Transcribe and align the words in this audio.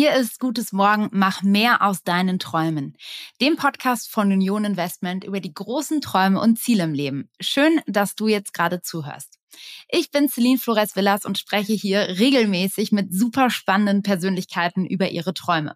Hier 0.00 0.14
ist 0.14 0.40
Gutes 0.40 0.72
Morgen, 0.72 1.10
mach 1.12 1.42
mehr 1.42 1.82
aus 1.82 2.02
deinen 2.02 2.38
Träumen. 2.38 2.96
Dem 3.42 3.56
Podcast 3.56 4.10
von 4.10 4.32
Union 4.32 4.64
Investment 4.64 5.24
über 5.24 5.40
die 5.40 5.52
großen 5.52 6.00
Träume 6.00 6.40
und 6.40 6.58
Ziele 6.58 6.84
im 6.84 6.94
Leben. 6.94 7.28
Schön, 7.38 7.82
dass 7.86 8.14
du 8.14 8.26
jetzt 8.26 8.54
gerade 8.54 8.80
zuhörst. 8.80 9.38
Ich 9.90 10.10
bin 10.10 10.30
Celine 10.30 10.56
Flores 10.56 10.96
Villas 10.96 11.26
und 11.26 11.36
spreche 11.36 11.74
hier 11.74 12.18
regelmäßig 12.18 12.92
mit 12.92 13.12
super 13.12 13.50
spannenden 13.50 14.02
Persönlichkeiten 14.02 14.86
über 14.86 15.10
ihre 15.10 15.34
Träume. 15.34 15.74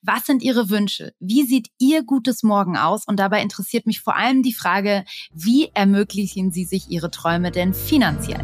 Was 0.00 0.24
sind 0.24 0.42
Ihre 0.42 0.70
Wünsche? 0.70 1.12
Wie 1.20 1.42
sieht 1.42 1.68
Ihr 1.78 2.02
gutes 2.02 2.42
Morgen 2.42 2.78
aus? 2.78 3.06
Und 3.06 3.20
dabei 3.20 3.42
interessiert 3.42 3.84
mich 3.84 4.00
vor 4.00 4.16
allem 4.16 4.42
die 4.42 4.54
Frage, 4.54 5.04
wie 5.34 5.70
ermöglichen 5.74 6.50
Sie 6.50 6.64
sich 6.64 6.88
Ihre 6.88 7.10
Träume 7.10 7.50
denn 7.50 7.74
finanziell? 7.74 8.42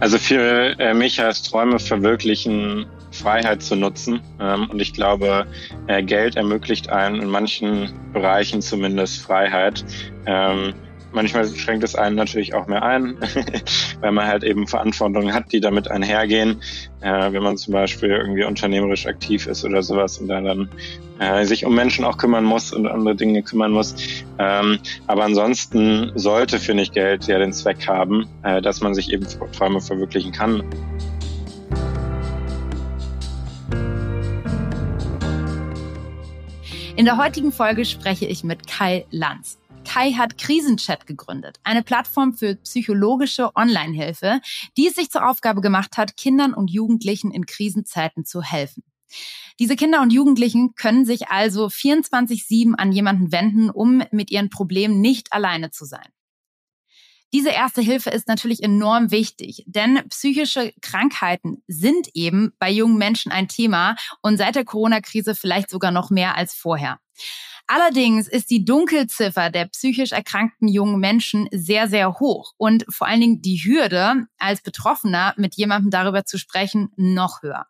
Also 0.00 0.18
für 0.18 0.78
äh, 0.78 0.92
mich 0.92 1.18
heißt 1.18 1.50
Träume 1.50 1.78
verwirklichen, 1.78 2.86
Freiheit 3.12 3.62
zu 3.62 3.76
nutzen. 3.76 4.20
Ähm, 4.40 4.68
und 4.70 4.80
ich 4.80 4.92
glaube, 4.92 5.46
äh, 5.86 6.02
Geld 6.02 6.36
ermöglicht 6.36 6.90
einen 6.90 7.22
in 7.22 7.28
manchen 7.28 7.92
Bereichen 8.12 8.60
zumindest 8.60 9.22
Freiheit. 9.22 9.84
Ähm, 10.26 10.74
manchmal 11.12 11.46
schränkt 11.48 11.84
es 11.84 11.94
einen 11.94 12.16
natürlich 12.16 12.54
auch 12.54 12.66
mehr 12.66 12.82
ein, 12.82 13.16
weil 14.00 14.12
man 14.12 14.26
halt 14.26 14.44
eben 14.44 14.66
Verantwortungen 14.66 15.32
hat, 15.32 15.52
die 15.52 15.60
damit 15.60 15.90
einhergehen. 15.90 16.60
Äh, 17.00 17.32
wenn 17.32 17.42
man 17.42 17.56
zum 17.56 17.72
Beispiel 17.72 18.10
irgendwie 18.10 18.44
unternehmerisch 18.44 19.06
aktiv 19.06 19.46
ist 19.46 19.64
oder 19.64 19.82
sowas 19.82 20.18
und 20.18 20.28
dann 20.28 20.68
äh, 21.18 21.44
sich 21.44 21.64
um 21.64 21.74
Menschen 21.74 22.04
auch 22.04 22.18
kümmern 22.18 22.44
muss 22.44 22.72
und 22.72 22.86
andere 22.86 23.14
Dinge 23.14 23.42
kümmern 23.42 23.72
muss. 23.72 23.94
Ähm, 24.38 24.78
aber 25.06 25.24
ansonsten 25.24 26.12
sollte, 26.14 26.58
finde 26.58 26.82
ich, 26.82 26.92
Geld 26.92 27.26
ja 27.26 27.38
den 27.38 27.52
Zweck 27.52 27.86
haben, 27.86 28.26
äh, 28.42 28.60
dass 28.60 28.80
man 28.80 28.94
sich 28.94 29.12
eben 29.12 29.26
Träume 29.52 29.80
verwirklichen 29.80 30.32
kann. 30.32 30.62
In 36.96 37.04
der 37.04 37.18
heutigen 37.18 37.52
Folge 37.52 37.84
spreche 37.84 38.24
ich 38.24 38.42
mit 38.42 38.66
Kai 38.66 39.04
Lanz. 39.10 39.58
Kai 39.96 40.12
hat 40.12 40.36
Krisenchat 40.36 41.06
gegründet, 41.06 41.58
eine 41.64 41.82
Plattform 41.82 42.34
für 42.34 42.56
psychologische 42.56 43.56
Online-Hilfe, 43.56 44.42
die 44.76 44.88
es 44.88 44.94
sich 44.94 45.08
zur 45.08 45.26
Aufgabe 45.26 45.62
gemacht 45.62 45.96
hat, 45.96 46.18
Kindern 46.18 46.52
und 46.52 46.70
Jugendlichen 46.70 47.30
in 47.30 47.46
Krisenzeiten 47.46 48.26
zu 48.26 48.42
helfen. 48.42 48.84
Diese 49.58 49.74
Kinder 49.74 50.02
und 50.02 50.12
Jugendlichen 50.12 50.74
können 50.74 51.06
sich 51.06 51.28
also 51.28 51.68
24-7 51.68 52.74
an 52.74 52.92
jemanden 52.92 53.32
wenden, 53.32 53.70
um 53.70 54.02
mit 54.10 54.30
ihren 54.30 54.50
Problemen 54.50 55.00
nicht 55.00 55.32
alleine 55.32 55.70
zu 55.70 55.86
sein. 55.86 56.08
Diese 57.32 57.48
erste 57.48 57.80
Hilfe 57.80 58.10
ist 58.10 58.28
natürlich 58.28 58.62
enorm 58.62 59.10
wichtig, 59.10 59.64
denn 59.66 60.06
psychische 60.10 60.74
Krankheiten 60.82 61.62
sind 61.68 62.08
eben 62.12 62.52
bei 62.58 62.70
jungen 62.70 62.98
Menschen 62.98 63.32
ein 63.32 63.48
Thema 63.48 63.96
und 64.20 64.36
seit 64.36 64.56
der 64.56 64.66
Corona-Krise 64.66 65.34
vielleicht 65.34 65.70
sogar 65.70 65.90
noch 65.90 66.10
mehr 66.10 66.36
als 66.36 66.52
vorher. 66.52 67.00
Allerdings 67.68 68.28
ist 68.28 68.50
die 68.50 68.64
Dunkelziffer 68.64 69.50
der 69.50 69.66
psychisch 69.66 70.12
erkrankten 70.12 70.68
jungen 70.68 71.00
Menschen 71.00 71.48
sehr, 71.50 71.88
sehr 71.88 72.20
hoch 72.20 72.52
und 72.56 72.84
vor 72.88 73.08
allen 73.08 73.20
Dingen 73.20 73.42
die 73.42 73.56
Hürde, 73.56 74.26
als 74.38 74.62
Betroffener 74.62 75.34
mit 75.36 75.56
jemandem 75.56 75.90
darüber 75.90 76.24
zu 76.24 76.38
sprechen, 76.38 76.90
noch 76.96 77.42
höher. 77.42 77.66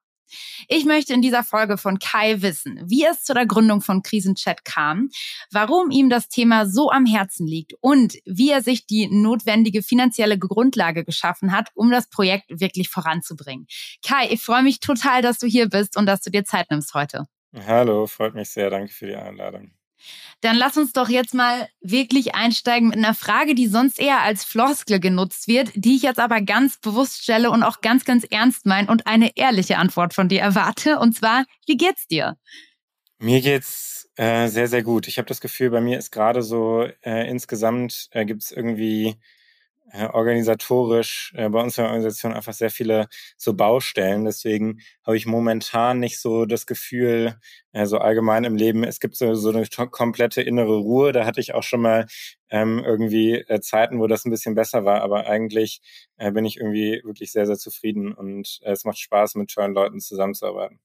Ich 0.69 0.85
möchte 0.85 1.15
in 1.15 1.23
dieser 1.23 1.45
Folge 1.45 1.79
von 1.79 1.99
Kai 1.99 2.43
wissen, 2.43 2.81
wie 2.85 3.05
es 3.05 3.23
zu 3.23 3.33
der 3.33 3.47
Gründung 3.47 3.81
von 3.81 4.03
Krisenchat 4.03 4.65
kam, 4.65 5.09
warum 5.51 5.91
ihm 5.91 6.11
das 6.11 6.29
Thema 6.29 6.67
so 6.67 6.91
am 6.91 7.07
Herzen 7.07 7.47
liegt 7.47 7.75
und 7.81 8.15
wie 8.25 8.51
er 8.51 8.63
sich 8.63 8.87
die 8.87 9.09
notwendige 9.09 9.83
finanzielle 9.83 10.39
Grundlage 10.39 11.05
geschaffen 11.05 11.53
hat, 11.53 11.69
um 11.75 11.91
das 11.91 12.09
Projekt 12.09 12.47
wirklich 12.49 12.89
voranzubringen. 12.89 13.67
Kai, 14.05 14.29
ich 14.31 14.43
freue 14.43 14.63
mich 14.63 14.81
total, 14.81 15.23
dass 15.23 15.39
du 15.39 15.47
hier 15.47 15.69
bist 15.69 15.97
und 15.97 16.07
dass 16.07 16.21
du 16.23 16.31
dir 16.31 16.45
Zeit 16.45 16.71
nimmst 16.71 16.95
heute. 16.95 17.27
Hallo, 17.55 18.07
freut 18.07 18.35
mich 18.35 18.51
sehr. 18.51 18.69
Danke 18.71 18.93
für 18.93 19.07
die 19.07 19.17
Einladung. 19.17 19.76
Dann 20.41 20.57
lass 20.57 20.77
uns 20.77 20.93
doch 20.93 21.09
jetzt 21.09 21.35
mal 21.35 21.69
wirklich 21.81 22.35
einsteigen 22.35 22.89
mit 22.89 22.99
einer 22.99 23.15
Frage, 23.15 23.55
die 23.55 23.67
sonst 23.67 23.99
eher 23.99 24.23
als 24.23 24.45
Floskel 24.45 25.01
genutzt 25.01 25.49
wird, 25.49 25.71
die 25.75 25.97
ich 25.97 26.03
jetzt 26.03 26.19
aber 26.19 26.41
ganz 26.41 26.79
bewusst 26.79 27.23
stelle 27.23 27.51
und 27.51 27.63
auch 27.63 27.81
ganz, 27.81 28.05
ganz 28.05 28.25
ernst 28.31 28.67
meine 28.67 28.89
und 28.89 29.07
eine 29.07 29.37
ehrliche 29.37 29.79
Antwort 29.79 30.15
von 30.15 30.29
dir 30.29 30.41
erwarte. 30.41 30.99
Und 30.99 31.15
zwar, 31.15 31.45
wie 31.67 31.77
geht's 31.77 32.07
dir? 32.07 32.37
Mir 33.19 33.41
geht's 33.41 34.09
äh, 34.17 34.49
sehr, 34.49 34.69
sehr 34.69 34.83
gut. 34.83 35.09
Ich 35.09 35.19
habe 35.19 35.29
das 35.29 35.41
Gefühl, 35.41 35.71
bei 35.71 35.81
mir 35.81 35.99
ist 35.99 36.11
gerade 36.11 36.43
so 36.43 36.87
äh, 37.03 37.29
insgesamt 37.29 38.09
äh, 38.11 38.25
gibt 38.25 38.43
es 38.43 38.51
irgendwie 38.51 39.17
äh, 39.93 40.07
organisatorisch 40.07 41.33
äh, 41.37 41.49
bei 41.49 41.63
uns 41.63 41.79
in 41.79 41.83
der 41.83 41.91
Organisation 41.91 42.33
einfach 42.33 42.53
sehr 42.53 42.71
viele 42.71 43.09
so 43.37 43.55
Baustellen. 43.55 44.25
Deswegen 44.25 44.81
habe 45.05 45.17
ich 45.17 45.27
momentan 45.27 46.01
nicht 46.01 46.21
so 46.21 46.45
das 46.45 46.67
Gefühl, 46.67 47.39
äh, 47.73 47.87
so 47.87 47.99
allgemein 47.99 48.45
im 48.45 48.57
Leben, 48.57 48.85
es 48.85 49.01
gibt 49.01 49.17
so, 49.17 49.35
so 49.35 49.51
eine 49.51 49.67
komplette 49.91 50.43
innere 50.43 50.77
Ruhe. 50.79 51.13
Da 51.13 51.25
hatte 51.25 51.41
ich 51.41 51.55
auch 51.55 51.63
schon 51.63 51.83
mal 51.83 52.07
ähm, 52.51 52.83
irgendwie 52.85 53.35
äh, 53.35 53.61
Zeiten, 53.61 54.01
wo 54.01 54.07
das 54.07 54.25
ein 54.25 54.31
bisschen 54.31 54.55
besser 54.55 54.85
war. 54.85 55.03
Aber 55.03 55.27
eigentlich 55.27 55.81
äh, 56.17 56.33
bin 56.33 56.45
ich 56.45 56.57
irgendwie 56.57 57.01
wirklich 57.05 57.33
sehr, 57.33 57.47
sehr 57.47 57.59
zufrieden 57.59 58.13
und 58.13 58.59
äh, 58.63 58.73
es 58.73 58.85
macht 58.85 58.99
Spaß, 58.99 59.37
mit 59.37 59.51
tollen 59.51 59.75
Leuten 59.75 60.01
zusammenzuarbeiten. 60.01 60.81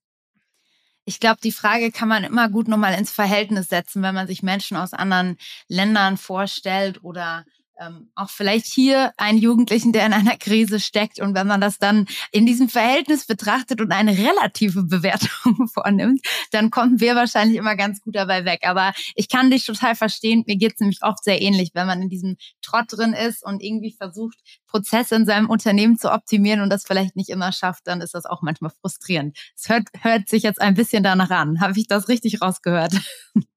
Ich 1.03 1.19
glaube, 1.19 1.39
die 1.43 1.51
Frage 1.51 1.91
kann 1.91 2.07
man 2.07 2.23
immer 2.23 2.47
gut 2.49 2.67
nochmal 2.67 2.93
ins 2.93 3.11
Verhältnis 3.11 3.69
setzen, 3.69 4.03
wenn 4.03 4.13
man 4.13 4.27
sich 4.27 4.43
Menschen 4.43 4.77
aus 4.77 4.93
anderen 4.93 5.37
Ländern 5.67 6.15
vorstellt 6.17 7.03
oder 7.03 7.43
ähm, 7.79 8.11
auch 8.15 8.29
vielleicht 8.29 8.65
hier 8.65 9.11
einen 9.17 9.37
Jugendlichen, 9.37 9.91
der 9.91 10.05
in 10.05 10.13
einer 10.13 10.37
Krise 10.37 10.79
steckt. 10.79 11.19
Und 11.19 11.35
wenn 11.35 11.47
man 11.47 11.61
das 11.61 11.77
dann 11.77 12.07
in 12.31 12.45
diesem 12.45 12.69
Verhältnis 12.69 13.25
betrachtet 13.25 13.81
und 13.81 13.91
eine 13.91 14.17
relative 14.17 14.83
Bewertung 14.83 15.67
vornimmt, 15.73 16.21
dann 16.51 16.69
kommen 16.69 16.99
wir 16.99 17.15
wahrscheinlich 17.15 17.57
immer 17.57 17.75
ganz 17.75 18.01
gut 18.01 18.15
dabei 18.15 18.45
weg. 18.45 18.61
Aber 18.63 18.93
ich 19.15 19.29
kann 19.29 19.49
dich 19.49 19.65
total 19.65 19.95
verstehen. 19.95 20.43
Mir 20.47 20.57
geht 20.57 20.73
es 20.73 20.79
nämlich 20.79 20.99
oft 21.01 21.23
sehr 21.23 21.41
ähnlich, 21.41 21.71
wenn 21.73 21.87
man 21.87 22.01
in 22.01 22.09
diesem 22.09 22.37
Trott 22.61 22.85
drin 22.89 23.13
ist 23.13 23.43
und 23.43 23.61
irgendwie 23.63 23.93
versucht, 23.93 24.37
Prozesse 24.67 25.15
in 25.15 25.25
seinem 25.25 25.49
Unternehmen 25.49 25.97
zu 25.97 26.11
optimieren 26.11 26.61
und 26.61 26.69
das 26.69 26.85
vielleicht 26.85 27.15
nicht 27.15 27.29
immer 27.29 27.51
schafft, 27.51 27.87
dann 27.87 28.01
ist 28.01 28.13
das 28.13 28.25
auch 28.25 28.41
manchmal 28.41 28.71
frustrierend. 28.81 29.37
Es 29.55 29.69
hört, 29.69 29.87
hört 30.01 30.29
sich 30.29 30.43
jetzt 30.43 30.61
ein 30.61 30.75
bisschen 30.75 31.03
danach 31.03 31.29
an. 31.29 31.59
Habe 31.59 31.77
ich 31.77 31.87
das 31.87 32.07
richtig 32.07 32.41
rausgehört? 32.41 32.93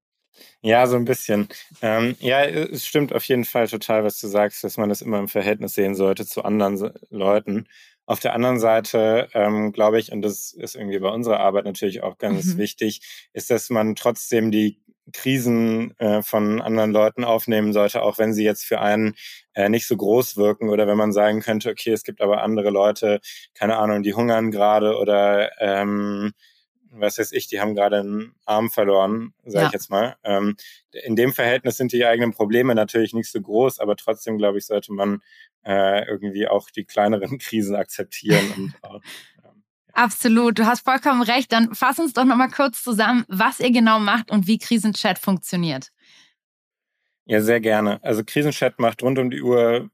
Ja, 0.66 0.86
so 0.86 0.96
ein 0.96 1.04
bisschen. 1.04 1.46
Ähm, 1.82 2.16
ja, 2.20 2.42
es 2.42 2.86
stimmt 2.86 3.12
auf 3.14 3.24
jeden 3.26 3.44
Fall 3.44 3.68
total, 3.68 4.02
was 4.02 4.18
du 4.18 4.28
sagst, 4.28 4.64
dass 4.64 4.78
man 4.78 4.88
das 4.88 5.02
immer 5.02 5.18
im 5.18 5.28
Verhältnis 5.28 5.74
sehen 5.74 5.94
sollte 5.94 6.24
zu 6.24 6.42
anderen 6.42 6.90
Leuten. 7.10 7.66
Auf 8.06 8.18
der 8.20 8.32
anderen 8.32 8.58
Seite 8.58 9.28
ähm, 9.34 9.72
glaube 9.72 10.00
ich, 10.00 10.10
und 10.10 10.22
das 10.22 10.52
ist 10.54 10.74
irgendwie 10.74 10.98
bei 11.00 11.10
unserer 11.10 11.40
Arbeit 11.40 11.66
natürlich 11.66 12.02
auch 12.02 12.16
ganz 12.16 12.46
mhm. 12.46 12.58
wichtig, 12.58 13.02
ist, 13.34 13.50
dass 13.50 13.68
man 13.68 13.94
trotzdem 13.94 14.50
die 14.50 14.80
Krisen 15.12 15.98
äh, 15.98 16.22
von 16.22 16.62
anderen 16.62 16.92
Leuten 16.92 17.24
aufnehmen 17.24 17.74
sollte, 17.74 18.00
auch 18.00 18.16
wenn 18.16 18.32
sie 18.32 18.44
jetzt 18.44 18.64
für 18.64 18.80
einen 18.80 19.16
äh, 19.52 19.68
nicht 19.68 19.86
so 19.86 19.98
groß 19.98 20.38
wirken 20.38 20.70
oder 20.70 20.86
wenn 20.86 20.96
man 20.96 21.12
sagen 21.12 21.40
könnte, 21.40 21.68
okay, 21.70 21.92
es 21.92 22.04
gibt 22.04 22.22
aber 22.22 22.42
andere 22.42 22.70
Leute, 22.70 23.20
keine 23.52 23.76
Ahnung, 23.76 24.02
die 24.02 24.14
hungern 24.14 24.50
gerade 24.50 24.96
oder 24.96 25.60
ähm, 25.60 26.32
was 26.96 27.18
weiß 27.18 27.32
ich, 27.32 27.46
die 27.48 27.60
haben 27.60 27.74
gerade 27.74 28.00
einen 28.00 28.34
Arm 28.44 28.70
verloren, 28.70 29.34
sage 29.44 29.62
ja. 29.62 29.66
ich 29.66 29.72
jetzt 29.72 29.90
mal. 29.90 30.16
Ähm, 30.24 30.56
in 30.92 31.16
dem 31.16 31.32
Verhältnis 31.32 31.76
sind 31.76 31.92
die 31.92 32.04
eigenen 32.04 32.32
Probleme 32.32 32.74
natürlich 32.74 33.14
nicht 33.14 33.30
so 33.30 33.40
groß, 33.40 33.80
aber 33.80 33.96
trotzdem, 33.96 34.38
glaube 34.38 34.58
ich, 34.58 34.66
sollte 34.66 34.92
man 34.92 35.22
äh, 35.64 36.06
irgendwie 36.06 36.46
auch 36.46 36.70
die 36.70 36.84
kleineren 36.84 37.38
Krisen 37.38 37.76
akzeptieren. 37.76 38.52
und 38.56 38.74
auch, 38.82 39.00
Absolut, 39.92 40.58
du 40.58 40.66
hast 40.66 40.84
vollkommen 40.84 41.22
recht. 41.22 41.52
Dann 41.52 41.72
fass 41.72 42.00
uns 42.00 42.12
doch 42.12 42.24
nochmal 42.24 42.50
kurz 42.50 42.82
zusammen, 42.82 43.24
was 43.28 43.60
ihr 43.60 43.70
genau 43.70 44.00
macht 44.00 44.30
und 44.30 44.48
wie 44.48 44.58
Krisenchat 44.58 45.20
funktioniert. 45.20 45.90
Ja, 47.26 47.40
sehr 47.40 47.60
gerne. 47.60 48.02
Also 48.02 48.22
Krisenchat 48.24 48.80
macht 48.80 49.02
rund 49.02 49.18
um 49.18 49.30
die 49.30 49.40
Uhr 49.40 49.88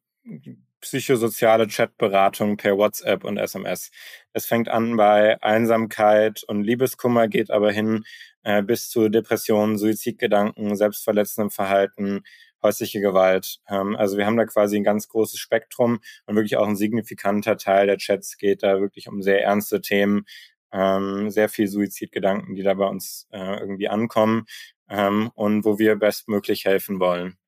psychosoziale 0.80 1.66
Chatberatung 1.66 2.56
per 2.56 2.76
WhatsApp 2.76 3.24
und 3.24 3.36
SMS. 3.38 3.90
Es 4.32 4.46
fängt 4.46 4.68
an 4.68 4.96
bei 4.96 5.42
Einsamkeit 5.42 6.42
und 6.44 6.62
Liebeskummer, 6.62 7.28
geht 7.28 7.50
aber 7.50 7.72
hin 7.72 8.04
äh, 8.42 8.62
bis 8.62 8.88
zu 8.88 9.08
Depressionen, 9.08 9.78
Suizidgedanken, 9.78 10.76
selbstverletzendem 10.76 11.50
Verhalten, 11.50 12.22
häusliche 12.62 13.00
Gewalt. 13.00 13.58
Ähm, 13.68 13.96
also 13.96 14.16
wir 14.16 14.26
haben 14.26 14.36
da 14.36 14.46
quasi 14.46 14.76
ein 14.76 14.84
ganz 14.84 15.08
großes 15.08 15.38
Spektrum 15.38 16.00
und 16.26 16.36
wirklich 16.36 16.56
auch 16.56 16.66
ein 16.66 16.76
signifikanter 16.76 17.56
Teil 17.56 17.86
der 17.86 17.98
Chats 17.98 18.36
geht 18.36 18.62
da 18.62 18.80
wirklich 18.80 19.08
um 19.08 19.22
sehr 19.22 19.42
ernste 19.42 19.80
Themen, 19.80 20.24
ähm, 20.72 21.30
sehr 21.30 21.48
viel 21.48 21.68
Suizidgedanken, 21.68 22.54
die 22.54 22.62
da 22.62 22.74
bei 22.74 22.86
uns 22.86 23.26
äh, 23.32 23.58
irgendwie 23.60 23.88
ankommen 23.88 24.46
ähm, 24.88 25.30
und 25.34 25.64
wo 25.64 25.78
wir 25.78 25.96
bestmöglich 25.96 26.64
helfen 26.64 27.00
wollen. 27.00 27.39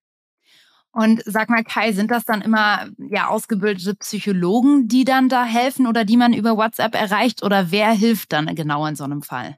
Und 0.93 1.23
sag 1.25 1.49
mal, 1.49 1.65
Kai, 1.65 1.93
sind 1.93 2.11
das 2.11 2.25
dann 2.25 2.43
immer 2.43 2.91
ja 2.99 3.29
ausgebildete 3.29 3.95
Psychologen, 3.95 4.89
die 4.89 5.05
dann 5.05 5.31
da 5.31 5.45
helfen 5.45 5.87
oder 5.87 6.05
die 6.05 6.19
man 6.19 6.35
über 6.35 6.57
WhatsApp 6.57 6.95
erreicht? 6.95 7.43
Oder 7.43 7.71
wer 7.71 7.93
hilft 7.93 8.33
dann 8.33 8.55
genau 8.55 8.87
in 8.87 8.95
so 8.95 9.05
einem 9.05 9.23
Fall? 9.23 9.57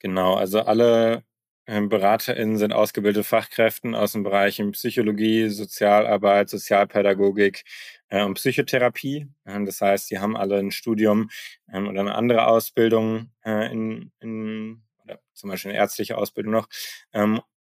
Genau, 0.00 0.34
also 0.34 0.60
alle 0.60 1.22
ähm, 1.68 1.88
BeraterInnen 1.88 2.56
sind 2.56 2.72
ausgebildete 2.72 3.22
Fachkräfte 3.22 3.96
aus 3.96 4.12
den 4.12 4.24
Bereichen 4.24 4.72
Psychologie, 4.72 5.48
Sozialarbeit, 5.50 6.48
Sozialpädagogik 6.48 7.64
äh, 8.08 8.24
und 8.24 8.34
Psychotherapie. 8.34 9.28
Ähm, 9.46 9.66
das 9.66 9.80
heißt, 9.80 10.10
die 10.10 10.18
haben 10.18 10.36
alle 10.36 10.58
ein 10.58 10.70
Studium 10.70 11.30
ähm, 11.72 11.86
oder 11.86 12.00
eine 12.00 12.14
andere 12.14 12.46
Ausbildung 12.46 13.30
äh, 13.44 13.70
in, 13.70 14.10
in 14.20 14.82
zum 15.32 15.50
Beispiel 15.50 15.70
eine 15.70 15.78
ärztliche 15.78 16.18
Ausbildung 16.18 16.52
noch 16.52 16.68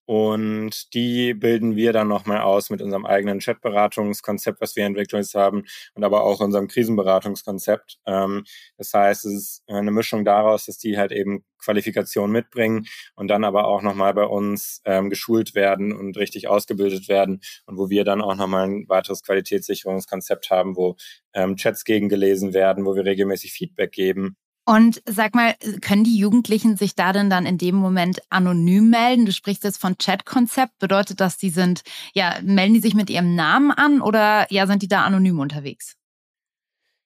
und 0.09 0.95
die 0.95 1.35
bilden 1.35 1.77
wir 1.77 1.93
dann 1.93 2.09
nochmal 2.09 2.41
aus 2.41 2.71
mit 2.71 2.81
unserem 2.81 3.05
eigenen 3.05 3.41
Chatberatungskonzept, 3.41 4.59
was 4.59 4.75
wir 4.75 4.87
entwickelt 4.87 5.31
haben, 5.35 5.67
und 5.93 6.03
aber 6.03 6.23
auch 6.23 6.41
unserem 6.41 6.67
Krisenberatungskonzept. 6.67 7.99
Ähm, 8.07 8.45
das 8.79 8.95
heißt, 8.95 9.27
es 9.27 9.35
ist 9.35 9.63
eine 9.67 9.91
Mischung 9.91 10.25
daraus, 10.25 10.65
dass 10.65 10.79
die 10.79 10.97
halt 10.97 11.13
eben 11.13 11.45
Qualifikation 11.59 12.33
mitbringen 12.33 12.87
und 13.17 13.29
dann 13.29 13.45
aber 13.45 13.67
auch 13.67 13.83
nochmal 13.83 14.15
bei 14.15 14.25
uns 14.25 14.81
ähm, 14.87 15.11
geschult 15.11 15.55
werden 15.55 15.93
und 15.93 16.17
richtig 16.17 16.49
ausgebildet 16.49 17.11
werden 17.11 17.43
und 17.67 17.77
wo 17.77 17.91
wir 17.91 18.05
dann 18.05 18.23
auch 18.23 18.35
nochmal 18.35 18.67
ein 18.67 18.89
weiteres 18.89 19.23
Qualitätssicherungskonzept 19.23 20.49
haben, 20.49 20.75
wo 20.75 20.97
ähm, 21.35 21.57
Chats 21.57 21.85
gegengelesen 21.85 22.55
werden, 22.55 22.87
wo 22.87 22.95
wir 22.95 23.05
regelmäßig 23.05 23.53
Feedback 23.53 23.93
geben 23.93 24.39
und 24.69 25.01
sag 25.07 25.35
mal, 25.35 25.55
können 25.81 26.05
die 26.05 26.19
Jugendlichen 26.19 26.77
sich 26.77 26.95
da 26.95 27.15
denn 27.15 27.31
dann 27.31 27.47
in 27.47 27.57
dem 27.57 27.75
Moment 27.75 28.21
anonym 28.29 28.91
melden? 28.91 29.25
Du 29.25 29.33
sprichst 29.33 29.65
jetzt 29.65 29.81
von 29.81 29.97
Chat-Konzept. 29.97 30.79
Bedeutet 30.79 31.21
das, 31.21 31.39
die 31.39 31.49
sind, 31.49 31.81
ja, 32.13 32.37
melden 32.43 32.75
die 32.75 32.81
sich 32.81 32.93
mit 32.93 33.09
ihrem 33.09 33.35
Namen 33.35 33.71
an 33.71 34.03
oder 34.03 34.47
ja, 34.51 34.67
sind 34.67 34.83
die 34.83 34.89
da 34.89 35.05
anonym 35.05 35.41
unterwegs? 35.41 35.97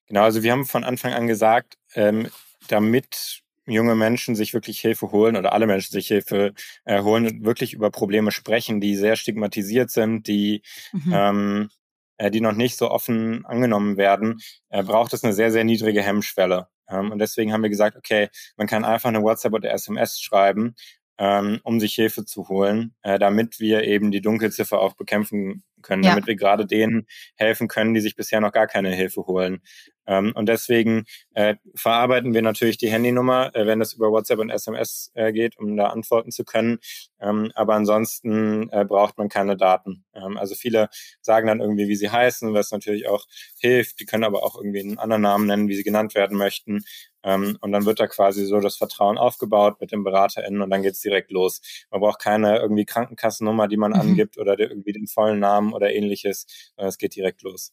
Genau, 0.08 0.22
also 0.22 0.42
wir 0.42 0.50
haben 0.50 0.64
von 0.64 0.82
Anfang 0.82 1.12
an 1.12 1.28
gesagt, 1.28 1.78
ähm, 1.94 2.26
damit 2.66 3.42
junge 3.64 3.94
Menschen 3.94 4.34
sich 4.34 4.54
wirklich 4.54 4.80
Hilfe 4.80 5.12
holen 5.12 5.36
oder 5.36 5.52
alle 5.52 5.68
Menschen 5.68 5.92
sich 5.92 6.08
Hilfe 6.08 6.54
äh, 6.84 7.02
holen 7.02 7.28
und 7.28 7.44
wirklich 7.44 7.74
über 7.74 7.92
Probleme 7.92 8.32
sprechen, 8.32 8.80
die 8.80 8.96
sehr 8.96 9.14
stigmatisiert 9.14 9.92
sind, 9.92 10.26
die 10.26 10.62
mhm. 10.92 11.12
ähm, 11.14 11.70
äh, 12.16 12.32
die 12.32 12.40
noch 12.40 12.54
nicht 12.54 12.76
so 12.76 12.90
offen 12.90 13.46
angenommen 13.46 13.96
werden, 13.96 14.40
äh, 14.68 14.82
braucht 14.82 15.12
es 15.12 15.22
eine 15.22 15.32
sehr, 15.32 15.52
sehr 15.52 15.62
niedrige 15.62 16.02
Hemmschwelle. 16.02 16.66
Ähm, 16.88 17.12
und 17.12 17.18
deswegen 17.18 17.52
haben 17.52 17.62
wir 17.62 17.70
gesagt, 17.70 17.96
okay, 17.96 18.28
man 18.56 18.66
kann 18.66 18.84
einfach 18.84 19.08
eine 19.08 19.22
WhatsApp 19.22 19.52
oder 19.54 19.72
SMS 19.72 20.20
schreiben, 20.20 20.74
ähm, 21.18 21.60
um 21.62 21.80
sich 21.80 21.94
Hilfe 21.94 22.24
zu 22.24 22.48
holen, 22.48 22.94
äh, 23.02 23.18
damit 23.18 23.60
wir 23.60 23.84
eben 23.84 24.10
die 24.10 24.20
Dunkelziffer 24.20 24.80
auch 24.80 24.94
bekämpfen 24.94 25.62
können, 25.82 26.02
ja. 26.02 26.10
damit 26.10 26.26
wir 26.26 26.36
gerade 26.36 26.64
denen 26.66 27.06
helfen 27.36 27.68
können, 27.68 27.94
die 27.94 28.00
sich 28.00 28.16
bisher 28.16 28.40
noch 28.40 28.52
gar 28.52 28.66
keine 28.66 28.90
Hilfe 28.94 29.26
holen. 29.26 29.60
Ähm, 30.06 30.32
und 30.34 30.48
deswegen 30.48 31.04
äh, 31.34 31.56
verarbeiten 31.74 32.34
wir 32.34 32.42
natürlich 32.42 32.76
die 32.76 32.90
Handynummer, 32.90 33.54
äh, 33.54 33.66
wenn 33.66 33.78
das 33.78 33.92
über 33.92 34.10
WhatsApp 34.10 34.40
und 34.40 34.50
SMS 34.50 35.12
äh, 35.14 35.32
geht, 35.32 35.58
um 35.58 35.76
da 35.76 35.88
antworten 35.88 36.32
zu 36.32 36.44
können. 36.44 36.78
Ähm, 37.20 37.52
aber 37.54 37.74
ansonsten 37.74 38.68
äh, 38.70 38.84
braucht 38.84 39.16
man 39.18 39.28
keine 39.28 39.56
Daten. 39.56 40.04
Ähm, 40.14 40.36
also 40.36 40.54
viele 40.54 40.88
sagen 41.20 41.46
dann 41.46 41.60
irgendwie, 41.60 41.88
wie 41.88 41.96
sie 41.96 42.10
heißen, 42.10 42.52
was 42.52 42.72
natürlich 42.72 43.06
auch 43.06 43.26
hilft. 43.60 44.00
Die 44.00 44.06
können 44.06 44.24
aber 44.24 44.42
auch 44.42 44.56
irgendwie 44.56 44.80
einen 44.80 44.98
anderen 44.98 45.22
Namen 45.22 45.46
nennen, 45.46 45.68
wie 45.68 45.76
sie 45.76 45.84
genannt 45.84 46.14
werden 46.14 46.36
möchten. 46.36 46.84
Ähm, 47.24 47.56
und 47.60 47.72
dann 47.72 47.84
wird 47.84 48.00
da 48.00 48.06
quasi 48.06 48.44
so 48.44 48.60
das 48.60 48.76
Vertrauen 48.76 49.18
aufgebaut 49.18 49.80
mit 49.80 49.92
den 49.92 50.04
BeraterInnen 50.04 50.62
und 50.62 50.70
dann 50.70 50.82
geht's 50.82 51.00
direkt 51.00 51.30
los. 51.30 51.60
Man 51.90 52.00
braucht 52.00 52.20
keine 52.20 52.58
irgendwie 52.58 52.84
Krankenkassennummer, 52.84 53.68
die 53.68 53.76
man 53.76 53.92
mhm. 53.92 54.00
angibt 54.00 54.38
oder 54.38 54.58
irgendwie 54.58 54.92
den 54.92 55.06
vollen 55.06 55.40
Namen 55.40 55.72
oder 55.72 55.92
ähnliches, 55.92 56.46
sondern 56.76 56.88
es 56.88 56.98
geht 56.98 57.14
direkt 57.14 57.42
los. 57.42 57.72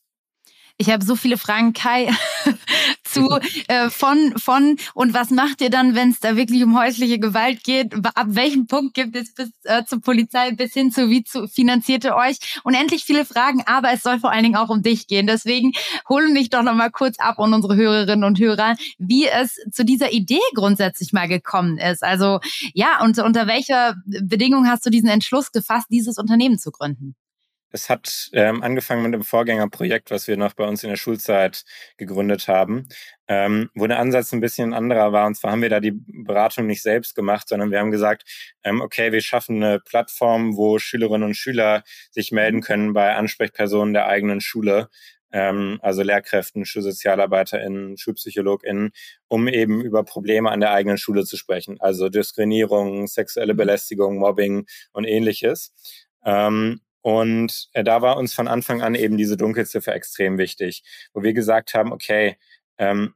Ich 0.82 0.90
habe 0.90 1.04
so 1.04 1.18
viele 1.18 1.38
Fragen, 1.38 1.74
Kai, 1.74 2.10
zu 3.12 3.40
äh, 3.68 3.90
von 3.90 4.34
von 4.38 4.78
und 4.94 5.14
was 5.14 5.30
macht 5.32 5.62
ihr 5.62 5.70
dann, 5.70 5.96
wenn 5.96 6.10
es 6.12 6.20
da 6.20 6.36
wirklich 6.36 6.64
um 6.64 6.78
häusliche 6.78 7.20
Gewalt 7.20 7.64
geht? 7.64 7.94
Ab 8.16 8.28
welchem 8.30 8.68
Punkt 8.68 8.94
gibt 8.94 9.16
es 9.16 9.34
bis 9.34 9.50
äh, 9.64 9.84
zur 9.86 10.02
Polizei 10.02 10.52
bis 10.52 10.74
hin 10.74 10.92
zu 10.92 11.10
wie 11.10 11.24
zu 11.24 11.48
finanziert 11.48 12.04
ihr 12.04 12.16
euch? 12.16 12.38
Unendlich 12.64 13.04
viele 13.04 13.26
Fragen, 13.26 13.64
aber 13.66 13.92
es 13.92 14.04
soll 14.04 14.20
vor 14.20 14.32
allen 14.32 14.44
Dingen 14.44 14.56
auch 14.56 14.70
um 14.70 14.82
dich 14.82 15.08
gehen. 15.08 15.28
Deswegen 15.28 15.72
holen 16.08 16.34
mich 16.34 16.50
doch 16.50 16.64
noch 16.64 16.76
mal 16.76 16.92
kurz 16.92 17.20
ab 17.20 17.40
und 17.40 17.54
unsere 17.54 17.76
Hörerinnen 17.76 18.24
und 18.24 18.40
Hörer, 18.40 18.76
wie 18.98 19.28
es 19.28 19.56
zu 19.72 19.84
dieser 19.86 20.12
Idee 20.12 20.40
grundsätzlich 20.54 21.14
mal 21.14 21.28
gekommen 21.28 21.78
ist. 21.78 22.04
Also 22.04 22.40
ja, 22.74 23.02
und 23.04 23.18
unter 23.20 23.48
welcher 23.48 23.96
Bedingung 24.06 24.68
hast 24.68 24.86
du 24.86 24.90
diesen 24.90 25.10
Entschluss 25.10 25.52
gefasst, 25.52 25.88
dieses 25.92 26.18
Unternehmen 26.18 26.58
zu 26.58 26.72
gründen? 26.72 27.16
Es 27.72 27.90
hat 27.90 28.30
ähm, 28.34 28.64
angefangen 28.64 29.04
mit 29.04 29.14
einem 29.14 29.24
Vorgängerprojekt, 29.24 30.10
was 30.10 30.28
wir 30.28 30.38
noch 30.38 30.54
bei 30.54 30.68
uns 30.68 30.84
in 30.84 30.90
der 30.90 30.98
Schulzeit 30.98 31.64
gegründet 31.98 32.48
haben, 32.48 32.88
ähm, 33.28 33.70
wo 33.76 33.86
der 33.86 34.00
Ansatz 34.00 34.32
ein 34.34 34.40
bisschen 34.40 34.74
anderer 34.74 35.12
war. 35.12 35.28
Und 35.28 35.36
zwar 35.36 35.52
haben 35.52 35.62
wir 35.62 35.70
da 35.70 35.80
die 35.80 35.94
Beratung 36.08 36.66
nicht 36.66 36.82
selbst 36.82 37.16
gemacht, 37.16 37.48
sondern 37.48 37.70
wir 37.70 37.80
haben 37.80 37.92
gesagt, 37.92 38.24
ähm, 38.64 38.82
okay, 38.82 39.12
wir 39.12 39.22
schaffen 39.22 39.64
eine 39.64 39.80
Plattform, 39.80 40.58
wo 40.58 40.80
Schülerinnen 40.80 41.28
und 41.28 41.36
Schüler 41.36 41.84
sich 42.12 42.32
melden 42.32 42.62
können 42.62 42.94
bei 42.94 43.16
Ansprechpersonen 43.16 43.94
der 43.94 44.08
eigenen 44.08 44.42
Schule, 44.42 44.90
ähm, 45.32 45.80
also 45.84 46.02
Lehrkräften, 46.02 46.66
SchulsozialarbeiterInnen, 46.66 47.98
SchulpsychologInnen, 47.98 48.92
um 49.28 49.48
eben 49.48 49.82
über 49.84 50.04
Probleme 50.04 50.50
an 50.50 50.60
der 50.60 50.72
eigenen 50.72 50.98
Schule 50.98 51.24
zu 51.24 51.38
sprechen. 51.38 51.80
Also 51.80 52.10
Diskriminierung, 52.10 53.06
sexuelle 53.06 53.54
Belästigung, 53.54 54.18
Mobbing 54.18 54.66
und 54.92 55.06
ähnliches. 55.06 55.74
Ähm, 56.26 56.82
und 57.02 57.70
äh, 57.74 57.84
da 57.84 58.02
war 58.02 58.18
uns 58.18 58.34
von 58.34 58.48
Anfang 58.48 58.82
an 58.82 58.96
eben 58.96 59.18
diese 59.18 59.38
Dunkelziffer 59.38 59.94
extrem 59.94 60.38
wichtig, 60.38 60.84
wo 61.14 61.24
wir 61.24 61.34
gesagt 61.34 61.74
haben, 61.74 61.92
okay, 61.92 62.38
ähm, 62.78 63.14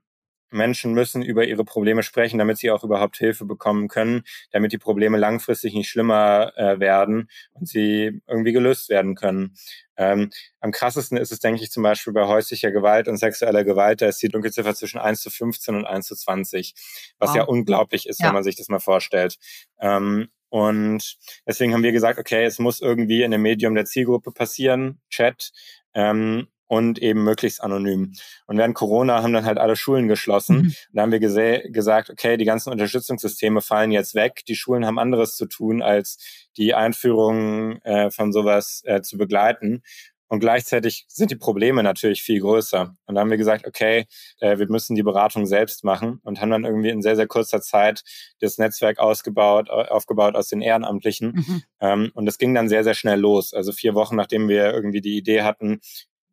Menschen 0.54 0.94
müssen 0.94 1.22
über 1.22 1.46
ihre 1.46 1.66
Probleme 1.66 2.04
sprechen, 2.04 2.38
damit 2.38 2.58
sie 2.58 2.72
auch 2.72 2.84
überhaupt 2.84 3.18
Hilfe 3.18 3.46
bekommen 3.46 3.88
können, 3.88 4.24
damit 4.52 4.72
die 4.72 4.78
Probleme 4.78 5.18
langfristig 5.18 5.74
nicht 5.74 5.90
schlimmer 5.90 6.54
äh, 6.56 6.80
werden 6.80 7.30
und 7.54 7.68
sie 7.68 8.22
irgendwie 8.28 8.54
gelöst 8.54 8.90
werden 8.90 9.16
können. 9.16 9.56
Ähm, 9.98 10.30
am 10.60 10.72
krassesten 10.72 11.18
ist 11.18 11.32
es, 11.32 11.40
denke 11.40 11.62
ich, 11.62 11.72
zum 11.72 11.84
Beispiel 11.84 12.14
bei 12.14 12.26
häuslicher 12.28 12.72
Gewalt 12.72 13.08
und 13.08 13.18
sexueller 13.18 13.64
Gewalt, 13.64 14.02
da 14.02 14.08
ist 14.08 14.22
die 14.22 14.30
Dunkelziffer 14.30 14.74
zwischen 14.76 15.00
1 15.00 15.22
zu 15.22 15.30
15 15.30 15.76
und 15.76 15.86
1 15.86 16.08
zu 16.08 16.16
20, 16.16 16.74
was 17.20 17.30
wow. 17.30 17.36
ja 17.36 17.44
unglaublich 17.44 18.08
ist, 18.08 18.20
ja. 18.20 18.28
wenn 18.28 18.34
man 18.34 18.44
sich 18.44 18.56
das 18.56 18.70
mal 18.70 18.80
vorstellt. 18.80 19.38
Ähm, 19.80 20.30
und 20.54 21.18
deswegen 21.48 21.74
haben 21.74 21.82
wir 21.82 21.92
gesagt, 21.92 22.20
okay, 22.20 22.44
es 22.44 22.60
muss 22.60 22.80
irgendwie 22.80 23.24
in 23.24 23.32
dem 23.32 23.42
Medium 23.42 23.74
der 23.74 23.86
Zielgruppe 23.86 24.32
passieren, 24.32 25.02
Chat, 25.10 25.52
ähm, 25.96 26.48
und 26.68 27.00
eben 27.00 27.24
möglichst 27.24 27.64
anonym. 27.64 28.14
Und 28.46 28.60
während 28.60 28.76
Corona 28.76 29.24
haben 29.24 29.34
dann 29.34 29.46
halt 29.46 29.58
alle 29.58 29.76
Schulen 29.76 30.08
geschlossen. 30.08 30.58
Mhm. 30.58 30.62
Und 30.62 30.76
da 30.92 31.02
haben 31.02 31.12
wir 31.12 31.20
gesagt, 31.20 32.12
okay, 32.12 32.38
die 32.38 32.46
ganzen 32.46 32.72
Unterstützungssysteme 32.72 33.62
fallen 33.62 33.92
jetzt 33.92 34.14
weg. 34.14 34.44
Die 34.48 34.56
Schulen 34.56 34.86
haben 34.86 35.00
anderes 35.00 35.36
zu 35.36 35.48
tun, 35.48 35.82
als 35.82 36.20
die 36.56 36.76
Einführung 36.76 37.82
äh, 37.82 38.12
von 38.12 38.32
sowas 38.32 38.84
äh, 38.86 39.02
zu 39.02 39.18
begleiten. 39.18 39.82
Und 40.34 40.40
gleichzeitig 40.40 41.06
sind 41.10 41.30
die 41.30 41.36
Probleme 41.36 41.84
natürlich 41.84 42.24
viel 42.24 42.42
größer. 42.42 42.96
Und 43.06 43.14
da 43.14 43.22
haben 43.22 43.30
wir 43.30 43.38
gesagt, 43.38 43.68
okay, 43.68 44.08
äh, 44.40 44.58
wir 44.58 44.68
müssen 44.68 44.96
die 44.96 45.04
Beratung 45.04 45.46
selbst 45.46 45.84
machen 45.84 46.22
und 46.24 46.42
haben 46.42 46.50
dann 46.50 46.66
irgendwie 46.66 46.90
in 46.90 47.04
sehr, 47.04 47.16
sehr 47.16 47.28
kurzer 47.28 47.62
Zeit 47.62 48.02
das 48.40 48.58
Netzwerk 48.58 48.98
ausgebaut, 48.98 49.70
aufgebaut 49.70 50.36
aus 50.36 50.48
den 50.48 50.62
Ehrenamtlichen. 50.62 51.34
Mhm. 51.36 51.64
Ähm, 51.82 52.12
und 52.16 52.26
das 52.26 52.40
ging 52.40 52.56
dann 52.56 52.68
sehr, 52.68 52.84
sehr 52.84 52.96
schnell 52.96 53.20
los. 53.20 53.54
Also 53.54 53.72
vier 53.74 53.94
Wochen, 53.94 54.16
nachdem 54.16 54.50
wir 54.50 54.74
irgendwie 54.74 55.02
die 55.02 55.18
Idee 55.18 55.44
hatten, 55.44 55.82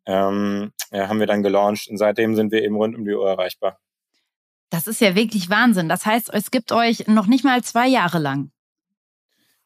ähm, 0.07 0.71
ja, 0.91 1.07
haben 1.07 1.19
wir 1.19 1.27
dann 1.27 1.43
gelauncht. 1.43 1.87
Und 1.87 1.97
seitdem 1.97 2.35
sind 2.35 2.51
wir 2.51 2.63
eben 2.63 2.77
rund 2.77 2.95
um 2.95 3.05
die 3.05 3.13
Uhr 3.13 3.29
erreichbar. 3.29 3.77
Das 4.71 4.87
ist 4.87 4.99
ja 4.99 5.13
wirklich 5.13 5.51
Wahnsinn. 5.51 5.89
Das 5.89 6.07
heißt, 6.07 6.33
es 6.33 6.49
gibt 6.49 6.71
euch 6.71 7.05
noch 7.05 7.27
nicht 7.27 7.43
mal 7.43 7.63
zwei 7.63 7.87
Jahre 7.87 8.17
lang. 8.17 8.49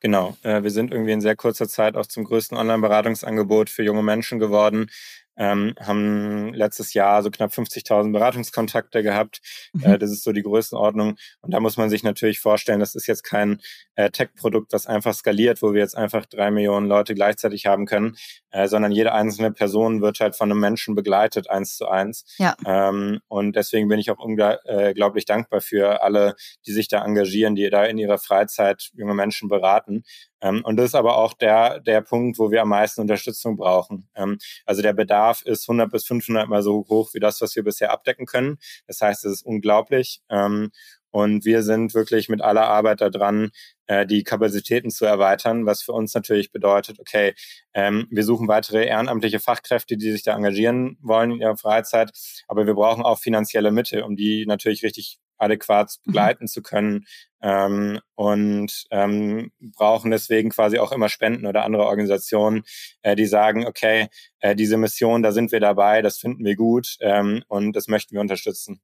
Genau, 0.05 0.38
äh, 0.43 0.62
wir 0.62 0.69
sind 0.69 0.91
irgendwie 0.91 1.13
in 1.13 1.19
sehr 1.19 1.35
kurzer 1.35 1.67
Zeit 1.67 1.95
auch 1.97 2.05
zum 2.05 2.25
größten 2.25 2.55
Online-Beratungsangebot 2.55 3.71
für 3.71 3.81
junge 3.81 4.03
Menschen 4.03 4.38
geworden 4.38 4.91
ähm, 5.38 5.74
haben 5.80 6.54
letztes 6.54 6.94
Jahr 6.94 7.22
so 7.24 7.30
knapp 7.30 7.51
50.000 7.51 8.12
Beratungskontakte 8.12 9.04
gehabt. 9.04 9.42
Mhm. 9.74 9.84
Äh, 9.84 9.98
das 9.98 10.12
ist 10.12 10.24
so 10.24 10.32
die 10.32 10.44
Größenordnung. 10.44 11.18
Und 11.42 11.54
da 11.54 11.60
muss 11.60 11.77
man 11.77 11.89
sich 11.89 12.04
natürlich 12.04 12.39
vorstellen, 12.39 12.80
das 12.80 12.96
ist 12.96 13.08
jetzt 13.08 13.24
kein 13.24 13.62
äh, 13.96 14.10
Tech-Produkt, 14.10 14.74
das 14.74 14.88
einfach 14.88 15.13
skaliert, 15.13 15.62
wo 15.62 15.74
wir 15.74 15.82
jetzt 15.82 15.98
einfach 15.98 16.25
drei 16.25 16.51
Millionen 16.51 16.88
Leute 16.88 17.15
gleichzeitig 17.15 17.65
haben 17.65 17.86
können, 17.86 18.15
äh, 18.51 18.68
sondern 18.68 18.92
jede 18.92 19.13
einzelne 19.13 19.51
Person 19.51 20.01
wird 20.01 20.20
halt 20.20 20.36
von 20.36 20.51
einem 20.51 20.60
Menschen 20.60 20.96
begleitet, 20.96 21.50
eins 21.50 21.77
zu 21.77 21.88
eins. 21.88 22.25
Ja. 22.38 22.56
Ähm, 22.65 23.20
und 23.27 23.56
deswegen 23.56 23.88
bin 23.88 24.00
ich 24.00 24.12
auch 24.12 24.20
unglaublich 24.20 25.24
äh, 25.24 25.27
dankbar 25.27 25.62
für 25.62 26.01
alle, 26.01 26.36
die 26.65 26.72
sich 26.72 26.88
da 26.88 27.04
engagieren, 27.04 27.56
die 27.56 27.70
da 27.70 27.86
in 27.86 27.98
ihrer 27.98 28.18
Freizeit 28.18 28.89
junge 28.94 29.13
Menschen 29.13 29.50
beraten. 29.50 30.04
Ähm, 30.46 30.62
und 30.64 30.78
das 30.78 30.88
ist 30.88 30.96
aber 30.96 31.18
auch 31.18 31.34
der, 31.34 31.80
der 31.80 32.02
Punkt, 32.02 32.38
wo 32.38 32.52
wir 32.52 32.62
am 32.62 32.70
meisten 32.70 33.02
Unterstützung 33.02 33.58
brauchen. 33.58 34.08
Ähm, 34.16 34.38
also 34.66 34.82
der 34.82 34.94
Bedarf 34.94 35.42
ist 35.42 35.68
100 35.68 35.92
bis 35.92 36.06
500 36.06 36.48
mal 36.48 36.62
so 36.62 36.86
hoch 36.88 37.14
wie 37.14 37.20
das, 37.20 37.42
was 37.42 37.56
wir 37.56 37.64
bisher 37.64 37.92
abdecken 37.92 38.25
können. 38.28 38.58
Das 38.88 39.02
heißt, 39.02 39.25
es 39.25 39.34
ist 39.34 39.46
unglaublich. 39.46 40.22
Ähm, 40.30 40.72
und 41.10 41.46
wir 41.46 41.64
sind 41.64 41.94
wirklich 41.94 42.30
mit 42.30 42.42
aller 42.42 42.68
Arbeit 42.68 43.02
daran, 43.02 43.52
äh, 43.88 44.06
die 44.06 44.24
Kapazitäten 44.24 44.92
zu 44.92 45.06
erweitern, 45.06 45.66
was 45.66 45.82
für 45.82 45.94
uns 45.94 46.14
natürlich 46.14 46.52
bedeutet, 46.52 47.00
okay, 47.00 47.34
ähm, 47.74 48.08
wir 48.12 48.24
suchen 48.24 48.50
weitere 48.50 48.86
ehrenamtliche 48.86 49.40
Fachkräfte, 49.40 49.96
die 49.96 50.12
sich 50.12 50.24
da 50.24 50.36
engagieren 50.36 50.98
wollen 51.02 51.32
in 51.32 51.40
ihrer 51.42 51.58
Freizeit, 51.58 52.12
aber 52.50 52.68
wir 52.68 52.74
brauchen 52.74 53.04
auch 53.04 53.18
finanzielle 53.20 53.72
Mittel, 53.72 54.04
um 54.04 54.18
die 54.18 54.46
natürlich 54.46 54.84
richtig 54.84 55.20
adäquat 55.38 55.96
mhm. 55.98 56.12
begleiten 56.12 56.48
zu 56.48 56.62
können 56.62 57.06
ähm, 57.42 58.00
und 58.15 58.86
ähm, 58.92 59.51
brauchen 59.60 60.12
deswegen 60.12 60.50
quasi 60.50 60.80
auch 60.80 60.92
immer 60.92 61.10
Spenden 61.10 61.46
oder 61.46 61.63
andere 61.63 61.86
Organisationen, 61.86 62.63
äh, 63.01 63.15
die 63.15 63.25
sagen, 63.25 63.65
okay, 63.65 64.08
äh, 64.39 64.56
diese 64.56 64.77
Mission, 64.77 65.24
da 65.24 65.32
sind 65.32 65.51
wir 65.51 65.60
dabei, 65.60 66.01
das 66.01 66.18
finden 66.18 66.44
wir 66.44 66.56
gut 66.56 66.98
ähm, 67.01 67.44
und 67.48 67.75
das 67.75 67.88
möchten 67.88 68.13
wir 68.13 68.22
unterstützen. 68.22 68.82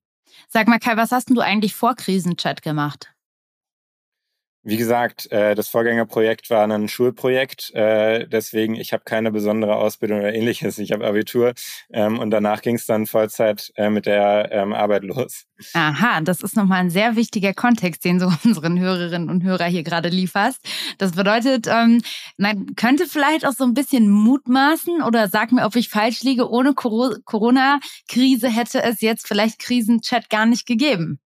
Sag 0.48 0.68
mal, 0.68 0.80
Kai, 0.80 0.96
was 0.98 1.12
hast 1.12 1.30
denn 1.30 1.36
du 1.36 1.42
eigentlich 1.42 1.76
vor 1.76 1.96
Krisenchat 1.96 2.62
gemacht? 2.62 3.14
Wie 4.64 4.78
gesagt, 4.78 5.32
äh, 5.32 5.56
das 5.56 5.70
Vorgängerprojekt 5.70 6.52
war 6.52 6.68
ein 6.68 6.88
Schulprojekt, 6.88 7.74
äh, 7.74 8.28
deswegen 8.28 8.76
ich 8.76 8.94
habe 8.94 9.04
keine 9.04 9.32
besondere 9.32 9.76
Ausbildung 9.76 10.20
oder 10.20 10.36
ähnliches. 10.36 10.78
Ich 10.78 10.92
habe 10.92 11.08
Abitur 11.08 11.54
ähm, 11.92 12.20
und 12.20 12.30
danach 12.30 12.62
ging 12.62 12.76
es 12.76 12.86
dann 12.86 13.08
Vollzeit 13.08 13.72
äh, 13.76 13.90
mit 13.90 14.06
der 14.06 14.50
ähm, 14.52 14.74
Arbeit 14.74 15.04
los. 15.04 15.46
Aha, 15.74 16.22
das 16.22 16.44
ist 16.44 16.56
nochmal 16.56 16.82
ein 16.82 16.92
sehr 16.92 17.16
wichtiger 17.16 17.56
Kontext, 17.56 18.06
den 18.06 18.20
du 18.20 18.28
unseren 18.44 18.80
Hörerinnen 18.80 19.32
und 19.32 19.44
Hörer 19.44 19.66
hier 19.66 19.84
gerade 19.84 20.10
lieferst. 20.10 20.60
Das 21.00 21.14
bedeutet, 21.14 21.66
ähm, 21.66 22.04
man 22.38 22.76
könnte 22.76 23.08
vielleicht 23.08 23.48
auch 23.48 23.54
so 23.54 23.64
ein 23.64 23.74
bisschen 23.74 24.10
mutmaßen 24.10 25.02
oder 25.02 25.28
sag 25.28 25.52
mir, 25.52 25.66
ob 25.66 25.76
ich 25.76 25.90
falsch 25.90 26.22
liege, 26.22 26.48
ohne 26.48 26.76
Corona-Krise 26.76 28.48
hätte 28.48 28.84
es 28.84 29.02
jetzt 29.02 29.28
vielleicht 29.28 29.58
Krisenchat 29.58 30.30
gar 30.30 30.46
nicht 30.46 30.68
gegeben. 30.68 31.20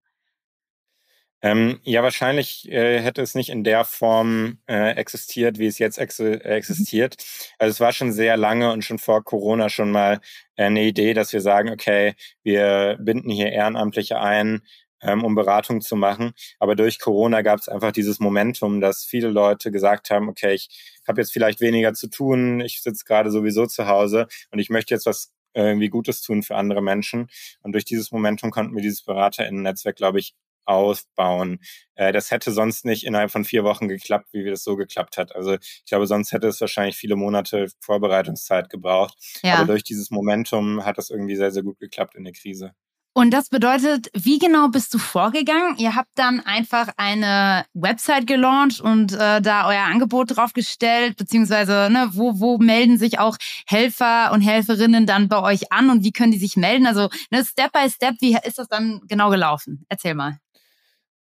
Ähm, 1.42 1.80
ja, 1.84 2.02
wahrscheinlich 2.02 2.68
äh, 2.70 3.00
hätte 3.00 3.22
es 3.22 3.34
nicht 3.34 3.50
in 3.50 3.62
der 3.62 3.84
Form 3.84 4.58
äh, 4.66 4.92
existiert, 4.96 5.58
wie 5.58 5.66
es 5.66 5.78
jetzt 5.78 5.98
ex 5.98 6.18
äh, 6.18 6.38
existiert. 6.38 7.16
Also 7.58 7.72
es 7.72 7.80
war 7.80 7.92
schon 7.92 8.12
sehr 8.12 8.36
lange 8.36 8.72
und 8.72 8.84
schon 8.84 8.98
vor 8.98 9.22
Corona 9.22 9.68
schon 9.68 9.90
mal 9.92 10.20
äh, 10.56 10.64
eine 10.64 10.84
Idee, 10.84 11.12
dass 11.14 11.32
wir 11.32 11.42
sagen, 11.42 11.70
okay, 11.70 12.14
wir 12.42 12.96
binden 13.00 13.30
hier 13.30 13.52
Ehrenamtliche 13.52 14.18
ein, 14.18 14.62
ähm, 15.02 15.24
um 15.24 15.34
Beratung 15.34 15.80
zu 15.82 15.94
machen. 15.96 16.32
Aber 16.58 16.74
durch 16.74 16.98
Corona 16.98 17.42
gab 17.42 17.60
es 17.60 17.68
einfach 17.68 17.92
dieses 17.92 18.18
Momentum, 18.18 18.80
dass 18.80 19.04
viele 19.04 19.28
Leute 19.28 19.70
gesagt 19.70 20.10
haben, 20.10 20.28
okay, 20.28 20.54
ich 20.54 20.68
habe 21.06 21.20
jetzt 21.20 21.32
vielleicht 21.32 21.60
weniger 21.60 21.92
zu 21.94 22.08
tun, 22.08 22.60
ich 22.60 22.82
sitze 22.82 23.04
gerade 23.04 23.30
sowieso 23.30 23.66
zu 23.66 23.86
Hause 23.86 24.26
und 24.50 24.58
ich 24.58 24.70
möchte 24.70 24.94
jetzt 24.94 25.06
was 25.06 25.32
irgendwie 25.54 25.88
Gutes 25.88 26.20
tun 26.22 26.42
für 26.42 26.56
andere 26.56 26.82
Menschen. 26.82 27.28
Und 27.62 27.72
durch 27.72 27.84
dieses 27.84 28.12
Momentum 28.12 28.50
konnten 28.50 28.74
wir 28.74 28.82
dieses 28.82 29.02
BeraterInnen-Netzwerk, 29.02 29.96
glaube 29.96 30.18
ich, 30.18 30.34
ausbauen. 30.66 31.60
Äh, 31.94 32.12
das 32.12 32.30
hätte 32.30 32.52
sonst 32.52 32.84
nicht 32.84 33.04
innerhalb 33.04 33.30
von 33.30 33.44
vier 33.44 33.64
Wochen 33.64 33.88
geklappt, 33.88 34.28
wie 34.32 34.44
das 34.44 34.64
so 34.64 34.76
geklappt 34.76 35.16
hat. 35.16 35.34
Also 35.34 35.54
ich 35.54 35.84
glaube, 35.86 36.06
sonst 36.06 36.32
hätte 36.32 36.48
es 36.48 36.60
wahrscheinlich 36.60 36.96
viele 36.96 37.16
Monate 37.16 37.66
Vorbereitungszeit 37.80 38.68
gebraucht. 38.70 39.16
Ja. 39.42 39.56
Aber 39.56 39.66
durch 39.66 39.84
dieses 39.84 40.10
Momentum 40.10 40.84
hat 40.84 40.98
das 40.98 41.10
irgendwie 41.10 41.36
sehr, 41.36 41.50
sehr 41.50 41.62
gut 41.62 41.78
geklappt 41.78 42.14
in 42.14 42.24
der 42.24 42.32
Krise. 42.32 42.72
Und 43.16 43.30
das 43.30 43.48
bedeutet, 43.48 44.10
wie 44.12 44.38
genau 44.38 44.68
bist 44.68 44.92
du 44.92 44.98
vorgegangen? 44.98 45.78
Ihr 45.78 45.94
habt 45.94 46.10
dann 46.16 46.40
einfach 46.40 46.88
eine 46.98 47.64
Website 47.72 48.26
gelauncht 48.26 48.78
und 48.82 49.14
äh, 49.14 49.40
da 49.40 49.66
euer 49.66 49.84
Angebot 49.84 50.36
draufgestellt, 50.36 51.16
beziehungsweise 51.16 51.88
ne, 51.90 52.10
wo, 52.12 52.40
wo 52.40 52.58
melden 52.58 52.98
sich 52.98 53.18
auch 53.18 53.38
Helfer 53.66 54.32
und 54.32 54.42
Helferinnen 54.42 55.06
dann 55.06 55.30
bei 55.30 55.40
euch 55.40 55.72
an 55.72 55.88
und 55.88 56.04
wie 56.04 56.12
können 56.12 56.32
die 56.32 56.38
sich 56.38 56.58
melden? 56.58 56.86
Also 56.86 57.08
ne, 57.30 57.42
Step 57.42 57.72
by 57.72 57.88
Step, 57.88 58.16
wie 58.20 58.36
ist 58.44 58.58
das 58.58 58.68
dann 58.68 59.00
genau 59.08 59.30
gelaufen? 59.30 59.86
Erzähl 59.88 60.12
mal. 60.12 60.38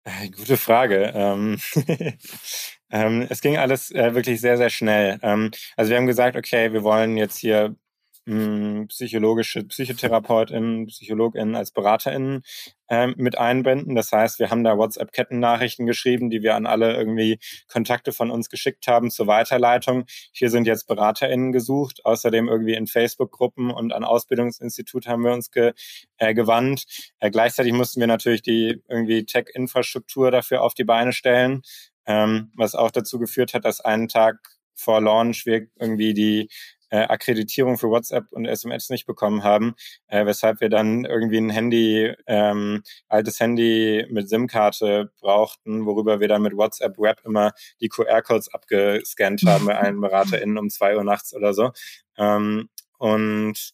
Äh, 0.05 0.29
gute 0.31 0.57
Frage. 0.57 1.13
Ähm, 1.15 1.59
ähm, 2.91 3.27
es 3.31 3.41
ging 3.41 3.57
alles 3.57 3.91
äh, 3.91 4.15
wirklich 4.15 4.41
sehr, 4.41 4.59
sehr 4.59 4.69
schnell. 4.71 5.19
Ähm, 5.23 5.51
also 5.77 5.91
wir 5.91 5.97
haben 5.97 6.07
gesagt, 6.07 6.37
okay, 6.37 6.73
wir 6.73 6.83
wollen 6.83 7.17
jetzt 7.17 7.39
hier 7.39 7.75
mh, 8.27 8.87
psychologische 8.87 9.65
PsychotherapeutInnen, 9.65 10.87
PsychologInnen 10.87 11.55
als 11.55 11.71
BeraterInnen 11.73 12.43
ähm, 12.89 13.15
mit 13.17 13.39
einbinden. 13.39 13.95
Das 13.95 14.13
heißt, 14.13 14.39
wir 14.39 14.51
haben 14.51 14.65
da 14.65 14.77
WhatsApp-Kettennachrichten 14.79 15.87
geschrieben, 15.87 16.31
die 16.31 16.43
wir 16.43 16.55
an 16.55 16.67
alle 16.67 16.95
irgendwie 16.95 17.39
Kontakte 17.69 18.13
von 18.13 18.31
uns 18.31 18.49
geschickt 18.49 18.87
haben 18.87 19.11
zur 19.11 19.27
Weiterleitung. 19.27 20.05
Hier 20.33 20.51
sind 20.51 20.67
jetzt 20.67 20.87
BeraterInnen 20.87 21.53
gesucht. 21.53 22.05
Außerdem 22.05 22.49
irgendwie 22.49 22.75
in 22.75 22.87
Facebook-Gruppen 22.87 23.71
und 23.71 23.93
an 23.93 24.05
Ausbildungsinstitut 24.05 25.07
haben 25.07 25.23
wir 25.25 25.33
uns 25.33 25.51
ge, 25.51 25.73
äh, 26.19 26.35
gewandt. 26.35 26.85
Äh, 27.21 27.31
gleichzeitig 27.31 27.73
mussten 27.73 28.01
wir 28.01 28.07
natürlich 28.07 28.43
die 28.43 28.83
irgendwie 28.89 29.25
Tech-Infrastruktur 29.25 30.31
dafür 30.31 30.63
auf 30.63 30.75
die 30.75 30.85
Beine 30.85 31.13
stellen, 31.13 31.63
ähm, 32.07 32.51
was 32.57 32.75
auch 32.75 32.91
dazu 32.91 33.19
geführt 33.19 33.55
hat, 33.55 33.65
dass 33.65 33.81
einen 33.81 34.09
Tag 34.09 34.37
vor 34.75 35.01
Launch 35.01 35.47
wir 35.47 35.67
irgendwie 35.79 36.15
die 36.15 36.49
äh, 36.95 37.09
Akkreditierung 37.09 37.77
für 37.77 37.89
WhatsApp 37.89 38.27
und 38.31 38.47
SMS 38.47 38.89
nicht 38.89 39.05
bekommen 39.05 39.43
haben, 39.43 39.75
äh, 40.07 40.27
weshalb 40.27 40.61
wir 40.61 40.69
dann 40.69 41.05
irgendwie 41.05 41.39
ein 41.39 41.51
Handy, 41.51 42.15
ähm, 42.29 42.85
altes 43.09 43.41
Handy 43.41 44.07
mit 44.11 44.29
SIM-Karte 44.29 45.11
brauchten, 45.21 45.87
worüber 45.87 46.21
wir 46.21 46.29
dann 46.29 46.43
mit 46.43 46.57
WhatsApp 46.57 46.97
Web 46.99 47.21
immer 47.25 47.53
die 47.81 47.89
QR-Codes 47.89 48.55
abgescannt 48.55 49.43
haben 49.47 49.67
bei 49.67 49.77
allen 49.77 50.01
BeraterInnen 50.01 50.57
um 50.57 50.71
zwei 50.71 50.97
Uhr 50.97 51.03
nachts 51.03 51.35
oder 51.35 51.53
so. 51.53 51.73
Ähm, 52.17 52.69
und 52.99 53.73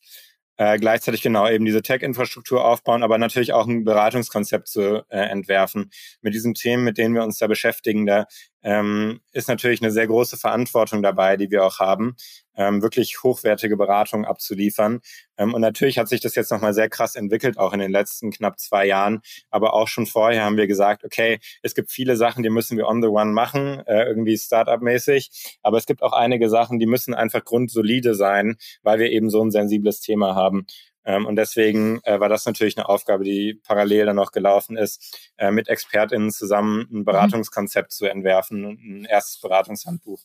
äh, 0.57 0.79
gleichzeitig 0.79 1.21
genau 1.21 1.49
eben 1.49 1.67
diese 1.67 1.83
Tech-Infrastruktur 1.83 2.65
aufbauen, 2.65 3.03
aber 3.03 3.19
natürlich 3.19 3.53
auch 3.53 3.67
ein 3.67 3.85
Beratungskonzept 3.85 4.69
zu 4.69 5.05
äh, 5.11 5.19
entwerfen. 5.19 5.91
Mit 6.23 6.33
diesen 6.35 6.55
Themen, 6.55 6.85
mit 6.85 6.97
denen 6.97 7.15
wir 7.15 7.23
uns 7.23 7.37
da 7.37 7.47
beschäftigen, 7.47 8.07
da 8.07 8.27
ähm, 8.63 9.21
ist 9.33 9.49
natürlich 9.49 9.83
eine 9.83 9.91
sehr 9.91 10.07
große 10.07 10.37
Verantwortung 10.37 11.03
dabei, 11.03 11.37
die 11.37 11.51
wir 11.51 11.65
auch 11.65 11.79
haben, 11.79 12.17
ähm, 12.57 12.83
wirklich 12.83 13.23
hochwertige 13.23 13.77
Beratung 13.77 14.25
abzuliefern. 14.25 15.01
Ähm, 15.39 15.55
und 15.55 15.61
natürlich 15.63 15.99
hat 15.99 16.09
sich 16.09 16.21
das 16.21 16.35
jetzt 16.35 16.51
nochmal 16.51 16.75
sehr 16.75 16.89
krass 16.89 17.17
entwickelt, 17.17 17.59
auch 17.59 17.73
in 17.73 17.81
den 17.81 17.91
letzten 17.91 18.31
knapp 18.31 18.59
zwei 18.59 18.87
Jahren. 18.87 19.23
Aber 19.51 19.73
auch 19.75 19.89
schon 19.89 20.07
vorher 20.07 20.45
haben 20.45 20.57
wir 20.57 20.67
gesagt, 20.67 21.05
okay, 21.05 21.39
es 21.63 21.75
gibt 21.75 21.91
viele 21.91 22.17
Sachen, 22.17 22.43
die 22.43 22.51
müssen 22.51 22.77
wir 22.77 22.87
on 22.87 23.03
the 23.03 23.09
one 23.09 23.33
machen, 23.33 23.81
äh, 23.87 24.05
irgendwie 24.05 24.37
Startup-mäßig. 24.37 25.59
Aber 25.63 25.79
es 25.79 25.87
gibt 25.87 26.03
auch 26.03 26.13
einige 26.13 26.51
Sachen, 26.51 26.79
die 26.79 26.87
müssen 26.87 27.15
einfach 27.15 27.45
grundsolide 27.45 28.15
sein, 28.15 28.57
weil 28.83 28.99
wir 28.99 29.11
eben 29.11 29.31
so 29.31 29.43
ein 29.43 29.51
sensibles 29.51 30.01
Thema 30.01 30.35
haben. 30.35 30.67
Ähm, 31.05 31.27
und 31.27 31.37
deswegen 31.37 32.01
äh, 32.05 32.21
war 32.21 32.29
das 32.29 32.47
natürlich 32.47 32.77
eine 32.77 32.89
Aufgabe, 32.89 33.25
die 33.25 33.55
parallel 33.55 34.07
dann 34.07 34.17
noch 34.17 34.33
gelaufen 34.33 34.77
ist, 34.77 35.33
äh, 35.39 35.51
mit 35.51 35.69
ExpertInnen 35.69 36.31
zusammen 36.31 36.87
ein 36.91 36.99
mhm. 36.99 37.05
Beratungskonzept 37.05 37.93
zu 37.93 38.07
entwerfen 38.07 38.65
und 38.65 38.81
ein 38.83 39.05
erstes 39.05 39.41
Beratungshandbuch. 39.41 40.23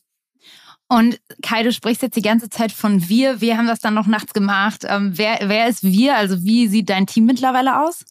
Und 0.88 1.20
Kai, 1.42 1.62
du 1.62 1.72
sprichst 1.72 2.02
jetzt 2.02 2.16
die 2.16 2.22
ganze 2.22 2.48
Zeit 2.48 2.70
von 2.72 3.08
wir. 3.08 3.40
Wir 3.40 3.56
haben 3.56 3.66
das 3.66 3.80
dann 3.80 3.94
noch 3.94 4.06
nachts 4.06 4.32
gemacht. 4.32 4.84
Ähm, 4.86 5.12
wer, 5.16 5.38
wer 5.42 5.68
ist 5.68 5.82
wir? 5.82 6.16
Also 6.16 6.44
wie 6.44 6.68
sieht 6.68 6.90
dein 6.90 7.06
Team 7.06 7.26
mittlerweile 7.26 7.84
aus? 7.84 8.04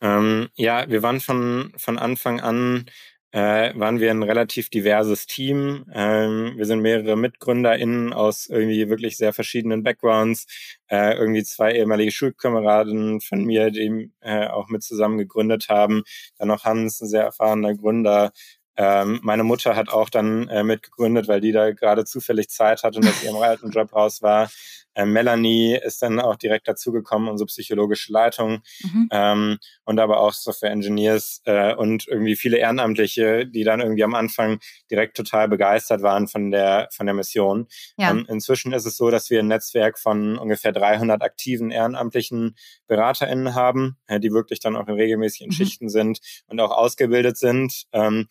Ähm, 0.00 0.48
ja, 0.54 0.88
wir 0.88 1.02
waren 1.02 1.20
von, 1.20 1.72
von 1.76 1.98
Anfang 1.98 2.40
an 2.40 2.86
äh, 3.34 3.72
waren 3.76 3.98
wir 3.98 4.12
ein 4.12 4.22
relativ 4.22 4.70
diverses 4.70 5.26
Team. 5.26 5.86
Ähm, 5.92 6.52
wir 6.56 6.66
sind 6.66 6.80
mehrere 6.80 7.16
MitgründerInnen 7.16 8.12
aus 8.12 8.46
irgendwie 8.46 8.88
wirklich 8.88 9.16
sehr 9.16 9.32
verschiedenen 9.32 9.82
Backgrounds. 9.82 10.46
Äh, 10.86 11.16
irgendwie 11.16 11.42
zwei 11.42 11.72
ehemalige 11.72 12.12
Schulkameraden 12.12 13.20
von 13.20 13.44
mir, 13.44 13.72
die 13.72 14.12
äh, 14.20 14.46
auch 14.46 14.68
mit 14.68 14.84
zusammen 14.84 15.18
gegründet 15.18 15.68
haben. 15.68 16.04
Dann 16.38 16.46
noch 16.46 16.64
Hans, 16.64 17.00
ein 17.00 17.08
sehr 17.08 17.24
erfahrener 17.24 17.74
Gründer, 17.74 18.30
ähm, 18.76 19.20
meine 19.22 19.44
Mutter 19.44 19.76
hat 19.76 19.88
auch 19.88 20.10
dann 20.10 20.48
äh, 20.48 20.64
mitgegründet, 20.64 21.28
weil 21.28 21.40
die 21.40 21.52
da 21.52 21.70
gerade 21.72 22.04
zufällig 22.04 22.48
Zeit 22.50 22.82
hatte 22.82 22.98
und 22.98 23.06
aus 23.06 23.22
ihrem 23.22 23.36
alten 23.36 23.70
Job 23.70 23.92
raus 23.92 24.20
war. 24.22 24.50
Ähm, 24.94 25.12
Melanie 25.12 25.76
ist 25.76 26.02
dann 26.02 26.20
auch 26.20 26.36
direkt 26.36 26.68
dazugekommen, 26.68 27.28
unsere 27.28 27.46
psychologische 27.46 28.12
Leitung 28.12 28.62
mhm. 28.82 29.08
ähm, 29.10 29.58
und 29.84 30.00
aber 30.00 30.20
auch 30.20 30.32
Software 30.32 30.70
Engineers 30.70 31.42
äh, 31.44 31.74
und 31.74 32.06
irgendwie 32.06 32.36
viele 32.36 32.58
Ehrenamtliche, 32.58 33.46
die 33.46 33.64
dann 33.64 33.80
irgendwie 33.80 34.04
am 34.04 34.14
Anfang 34.14 34.60
direkt 34.90 35.16
total 35.16 35.48
begeistert 35.48 36.02
waren 36.02 36.28
von 36.28 36.50
der 36.50 36.88
von 36.92 37.06
der 37.06 37.14
Mission. 37.14 37.66
Ja. 37.96 38.10
Ähm, 38.10 38.26
inzwischen 38.28 38.72
ist 38.72 38.86
es 38.86 38.96
so, 38.96 39.10
dass 39.10 39.30
wir 39.30 39.40
ein 39.40 39.48
Netzwerk 39.48 39.98
von 39.98 40.38
ungefähr 40.38 40.72
300 40.72 41.22
aktiven 41.22 41.70
ehrenamtlichen 41.70 42.56
BeraterInnen 42.86 43.54
haben, 43.54 43.96
äh, 44.06 44.20
die 44.20 44.32
wirklich 44.32 44.60
dann 44.60 44.76
auch 44.76 44.88
in 44.88 44.94
regelmäßigen 44.94 45.48
mhm. 45.48 45.52
Schichten 45.52 45.88
sind 45.88 46.20
und 46.46 46.60
auch 46.60 46.70
ausgebildet 46.70 47.36
sind. 47.36 47.84
Ähm, 47.92 48.28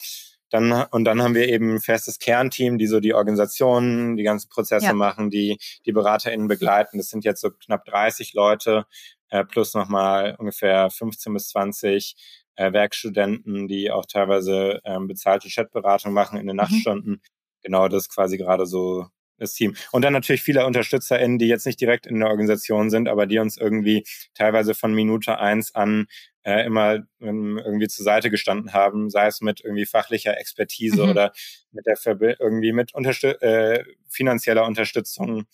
dann, 0.54 0.72
und 0.92 1.04
dann 1.06 1.24
haben 1.24 1.34
wir 1.34 1.50
eben 1.50 1.76
ein 1.76 1.82
festes 1.82 2.20
Kernteam, 2.20 2.78
die 2.78 2.86
so 2.86 3.00
die 3.00 3.16
Organisationen, 3.16 4.16
die 4.18 4.24
ganzen 4.24 4.50
Prozesse 4.50 4.86
ja. 4.86 4.94
machen, 4.94 5.32
die 5.32 5.58
die 5.86 5.92
BeraterInnen 5.92 6.48
begleiten. 6.48 7.00
Das 7.00 7.10
sind 7.10 7.26
jetzt 7.26 7.42
so 7.42 7.50
knapp 7.50 7.86
30 7.86 8.34
Leute, 8.34 8.86
äh, 9.30 9.44
plus 9.44 9.74
nochmal 9.74 10.36
ungefähr 10.38 10.92
15 10.92 11.34
bis 11.34 11.48
20 11.50 12.16
äh, 12.56 12.72
Werkstudenten, 12.72 13.68
die 13.68 13.90
auch 13.90 14.06
teilweise 14.06 14.80
ähm, 14.86 15.08
bezahlte 15.08 15.50
Chatberatung 15.50 16.14
machen 16.14 16.40
in 16.40 16.46
den 16.46 16.56
mhm. 16.56 16.62
Nachtstunden. 16.62 17.12
Mhm. 17.14 17.22
Genau, 17.64 17.88
das 17.88 18.04
ist 18.04 18.14
quasi 18.14 18.38
gerade 18.38 18.68
so 18.68 19.08
das 19.40 19.54
Team. 19.54 19.76
Und 19.92 20.04
dann 20.04 20.14
natürlich 20.14 20.44
viele 20.44 20.68
UnterstützerInnen, 20.68 21.40
die 21.40 21.48
jetzt 21.48 21.66
nicht 21.66 21.82
direkt 21.82 22.06
in 22.06 22.20
der 22.20 22.30
Organisation 22.30 22.92
sind, 22.92 23.10
aber 23.10 23.26
die 23.26 23.40
uns 23.40 23.58
irgendwie 23.58 24.04
teilweise 24.36 24.76
von 24.76 24.94
Minute 24.94 25.40
eins 25.40 25.74
an 25.74 26.06
äh, 26.44 26.66
immer 26.66 27.00
ähm, 27.22 27.58
irgendwie 27.58 27.88
zur 27.88 28.04
Seite 28.04 28.30
gestanden 28.30 28.74
haben, 28.74 29.10
sei 29.10 29.28
es 29.28 29.42
mit 29.42 29.62
irgendwie 29.62 29.86
fachlicher 29.86 30.38
Expertise 30.38 31.04
mhm. 31.04 31.10
oder 31.10 31.32
mit 31.72 31.86
der 31.86 31.98
Verbi 31.98 32.36
irgendwie 32.40 32.74
mit 32.74 32.94
Unterstü 32.94 33.28
äh, 33.28 33.84
finanzieller 34.10 34.66
Unterstützung, 34.66 35.46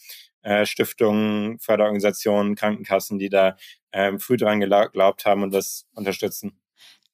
äh, 0.42 0.66
Stiftungen, 0.66 1.60
Förderorganisationen, 1.60 2.56
Krankenkassen, 2.56 3.20
die 3.20 3.30
da 3.30 3.58
ähm, 3.92 4.20
früh 4.20 4.38
dran 4.38 4.60
geglaubt 4.60 5.26
haben 5.26 5.44
und 5.44 5.54
das 5.54 5.86
unterstützen. 5.94 6.60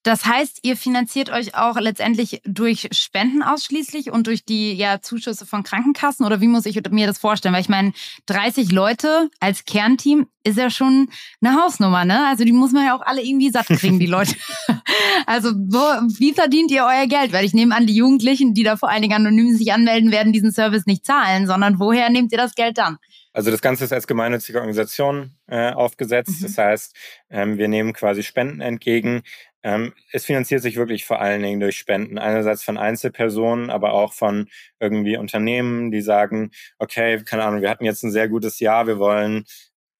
Das 0.05 0.23
heißt, 0.23 0.59
ihr 0.61 0.77
finanziert 0.77 1.31
euch 1.31 1.55
auch 1.55 1.79
letztendlich 1.79 2.39
durch 2.45 2.89
Spenden 2.91 3.41
ausschließlich 3.41 4.11
und 4.11 4.27
durch 4.27 4.45
die 4.45 4.73
ja, 4.73 5.01
Zuschüsse 5.01 5.47
von 5.47 5.63
Krankenkassen 5.63 6.27
oder 6.27 6.41
wie 6.41 6.47
muss 6.47 6.67
ich 6.67 6.79
mir 6.91 7.07
das 7.07 7.17
vorstellen? 7.17 7.55
Weil 7.55 7.63
ich 7.63 7.69
meine, 7.69 7.91
30 8.27 8.71
Leute 8.71 9.31
als 9.39 9.65
Kernteam 9.65 10.27
ist 10.43 10.59
ja 10.59 10.69
schon 10.69 11.09
eine 11.41 11.59
Hausnummer, 11.59 12.05
ne? 12.05 12.27
Also 12.27 12.45
die 12.45 12.51
muss 12.51 12.71
man 12.71 12.85
ja 12.85 12.95
auch 12.95 13.01
alle 13.01 13.23
irgendwie 13.23 13.49
satt 13.49 13.65
kriegen, 13.65 13.99
die 13.99 14.05
Leute. 14.05 14.35
also 15.25 15.49
wo, 15.49 15.79
wie 16.19 16.33
verdient 16.33 16.69
ihr 16.69 16.83
euer 16.83 17.07
Geld? 17.07 17.33
Weil 17.33 17.43
ich 17.43 17.55
nehme 17.55 17.75
an, 17.75 17.87
die 17.87 17.95
Jugendlichen, 17.95 18.53
die 18.53 18.61
da 18.61 18.77
vor 18.77 18.89
allen 18.89 19.01
Dingen 19.01 19.15
anonym 19.15 19.55
sich 19.55 19.73
anmelden, 19.73 20.11
werden 20.11 20.33
diesen 20.33 20.51
Service 20.51 20.85
nicht 20.85 21.03
zahlen, 21.03 21.47
sondern 21.47 21.79
woher 21.79 22.11
nehmt 22.11 22.31
ihr 22.31 22.37
das 22.37 22.53
Geld 22.53 22.77
dann? 22.77 22.99
Also 23.33 23.51
das 23.51 23.61
Ganze 23.61 23.83
ist 23.83 23.91
als 23.91 24.07
gemeinnützige 24.07 24.59
Organisation 24.59 25.35
äh, 25.47 25.71
aufgesetzt. 25.71 26.39
Mhm. 26.39 26.43
Das 26.43 26.57
heißt, 26.57 26.95
ähm, 27.29 27.57
wir 27.57 27.67
nehmen 27.67 27.91
quasi 27.91 28.23
Spenden 28.23 28.61
entgegen. 28.61 29.23
Ähm, 29.65 29.93
es 30.11 30.25
finanziert 30.25 30.61
sich 30.61 30.77
wirklich 30.77 31.05
vor 31.05 31.19
allen 31.21 31.41
Dingen 31.41 31.59
durch 31.59 31.77
Spenden. 31.77 32.19
Einerseits 32.19 32.63
von 32.63 32.77
Einzelpersonen, 32.77 33.71
aber 33.71 33.93
auch 33.93 34.13
von 34.13 34.47
irgendwie 34.79 35.17
Unternehmen, 35.17 35.91
die 35.91 36.01
sagen, 36.01 36.51
okay, 36.77 37.23
keine 37.25 37.43
Ahnung, 37.45 37.61
wir 37.63 37.71
hatten 37.71 37.83
jetzt 37.85 38.03
ein 38.03 38.11
sehr 38.11 38.29
gutes 38.29 38.59
Jahr, 38.59 38.85
wir 38.87 38.99
wollen 38.99 39.45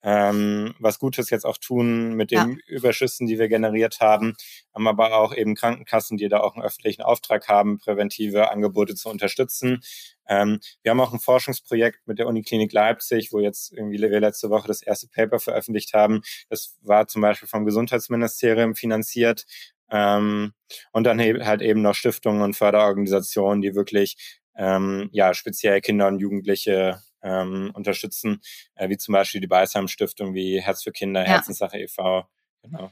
ähm, 0.05 0.75
was 0.77 0.99
Gutes 0.99 1.31
jetzt 1.31 1.45
auch 1.45 1.57
tun 1.57 2.13
mit 2.13 2.29
den 2.29 2.37
ja. 2.37 2.55
Überschüssen, 2.67 3.25
die 3.25 3.39
wir 3.39 3.49
generiert 3.49 4.01
haben, 4.01 4.35
haben 4.73 4.87
aber 4.87 5.15
auch 5.17 5.33
eben 5.33 5.55
Krankenkassen, 5.55 6.17
die 6.17 6.29
da 6.29 6.41
auch 6.41 6.53
einen 6.53 6.63
öffentlichen 6.63 7.01
Auftrag 7.01 7.47
haben, 7.47 7.79
präventive 7.79 8.51
Angebote 8.51 8.93
zu 8.93 9.09
unterstützen. 9.09 9.81
Ähm, 10.27 10.59
wir 10.83 10.91
haben 10.91 10.99
auch 10.99 11.11
ein 11.11 11.19
Forschungsprojekt 11.19 12.05
mit 12.05 12.19
der 12.19 12.27
Uniklinik 12.27 12.71
Leipzig, 12.71 13.33
wo 13.33 13.39
jetzt 13.39 13.73
irgendwie 13.73 13.99
wir 13.99 14.19
letzte 14.19 14.51
Woche 14.51 14.67
das 14.67 14.83
erste 14.83 15.07
Paper 15.07 15.39
veröffentlicht 15.39 15.95
haben. 15.95 16.21
Das 16.49 16.77
war 16.81 17.07
zum 17.07 17.23
Beispiel 17.23 17.49
vom 17.49 17.65
Gesundheitsministerium 17.65 18.75
finanziert. 18.75 19.45
Ähm, 19.89 20.53
und 20.91 21.03
dann 21.03 21.19
halt 21.19 21.61
eben 21.63 21.81
noch 21.81 21.95
Stiftungen 21.95 22.43
und 22.43 22.55
Förderorganisationen, 22.55 23.61
die 23.61 23.73
wirklich 23.73 24.17
ähm, 24.55 25.09
ja 25.11 25.33
speziell 25.33 25.81
Kinder 25.81 26.07
und 26.07 26.19
Jugendliche 26.19 27.01
ähm, 27.25 27.71
unterstützen, 27.73 28.41
äh, 28.75 28.87
wie 28.87 28.97
zum 28.97 29.13
Beispiel 29.13 29.41
die 29.41 29.47
Beisheim 29.47 29.87
Stiftung, 29.87 30.33
wie 30.33 30.61
Herz 30.61 30.83
für 30.83 30.91
Kinder, 30.91 31.21
ja. 31.21 31.27
Herzenssache 31.27 31.79
e.V. 31.79 32.25
Genau. 32.63 32.91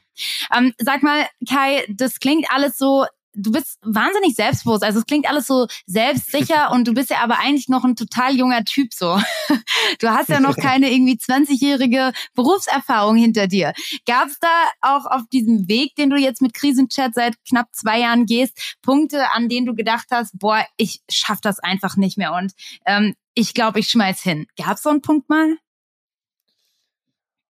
Ähm, 0.55 0.73
sag 0.77 1.03
mal, 1.03 1.25
Kai, 1.47 1.85
das 1.89 2.19
klingt 2.19 2.45
alles 2.51 2.77
so 2.77 3.05
du 3.35 3.51
bist 3.51 3.79
wahnsinnig 3.81 4.35
selbstbewusst. 4.35 4.83
Also 4.83 4.99
es 4.99 5.05
klingt 5.05 5.27
alles 5.27 5.47
so 5.47 5.67
selbstsicher 5.85 6.71
und 6.71 6.87
du 6.87 6.93
bist 6.93 7.09
ja 7.09 7.17
aber 7.19 7.39
eigentlich 7.39 7.67
noch 7.67 7.83
ein 7.83 7.95
total 7.95 8.35
junger 8.35 8.63
Typ 8.63 8.93
so. 8.93 9.19
Du 9.99 10.07
hast 10.09 10.29
ja 10.29 10.39
noch 10.39 10.55
keine 10.55 10.91
irgendwie 10.91 11.17
20-jährige 11.17 12.13
Berufserfahrung 12.35 13.15
hinter 13.15 13.47
dir. 13.47 13.73
Gab 14.05 14.27
es 14.27 14.39
da 14.39 14.47
auch 14.81 15.05
auf 15.05 15.21
diesem 15.31 15.67
Weg, 15.67 15.95
den 15.95 16.09
du 16.09 16.15
jetzt 16.15 16.41
mit 16.41 16.53
Krisenchat 16.53 17.13
seit 17.13 17.33
knapp 17.47 17.67
zwei 17.73 17.99
Jahren 17.99 18.25
gehst, 18.25 18.77
Punkte, 18.81 19.31
an 19.33 19.49
denen 19.49 19.65
du 19.65 19.75
gedacht 19.75 20.07
hast, 20.11 20.37
boah, 20.39 20.65
ich 20.77 21.01
schaff 21.09 21.41
das 21.41 21.59
einfach 21.59 21.97
nicht 21.97 22.17
mehr 22.17 22.33
und 22.33 22.53
ähm, 22.85 23.15
ich 23.35 23.53
glaube, 23.53 23.79
ich 23.79 23.89
schmeiß 23.89 24.21
hin. 24.21 24.47
Gab 24.57 24.77
so 24.77 24.89
einen 24.89 25.01
Punkt 25.01 25.29
mal? 25.29 25.57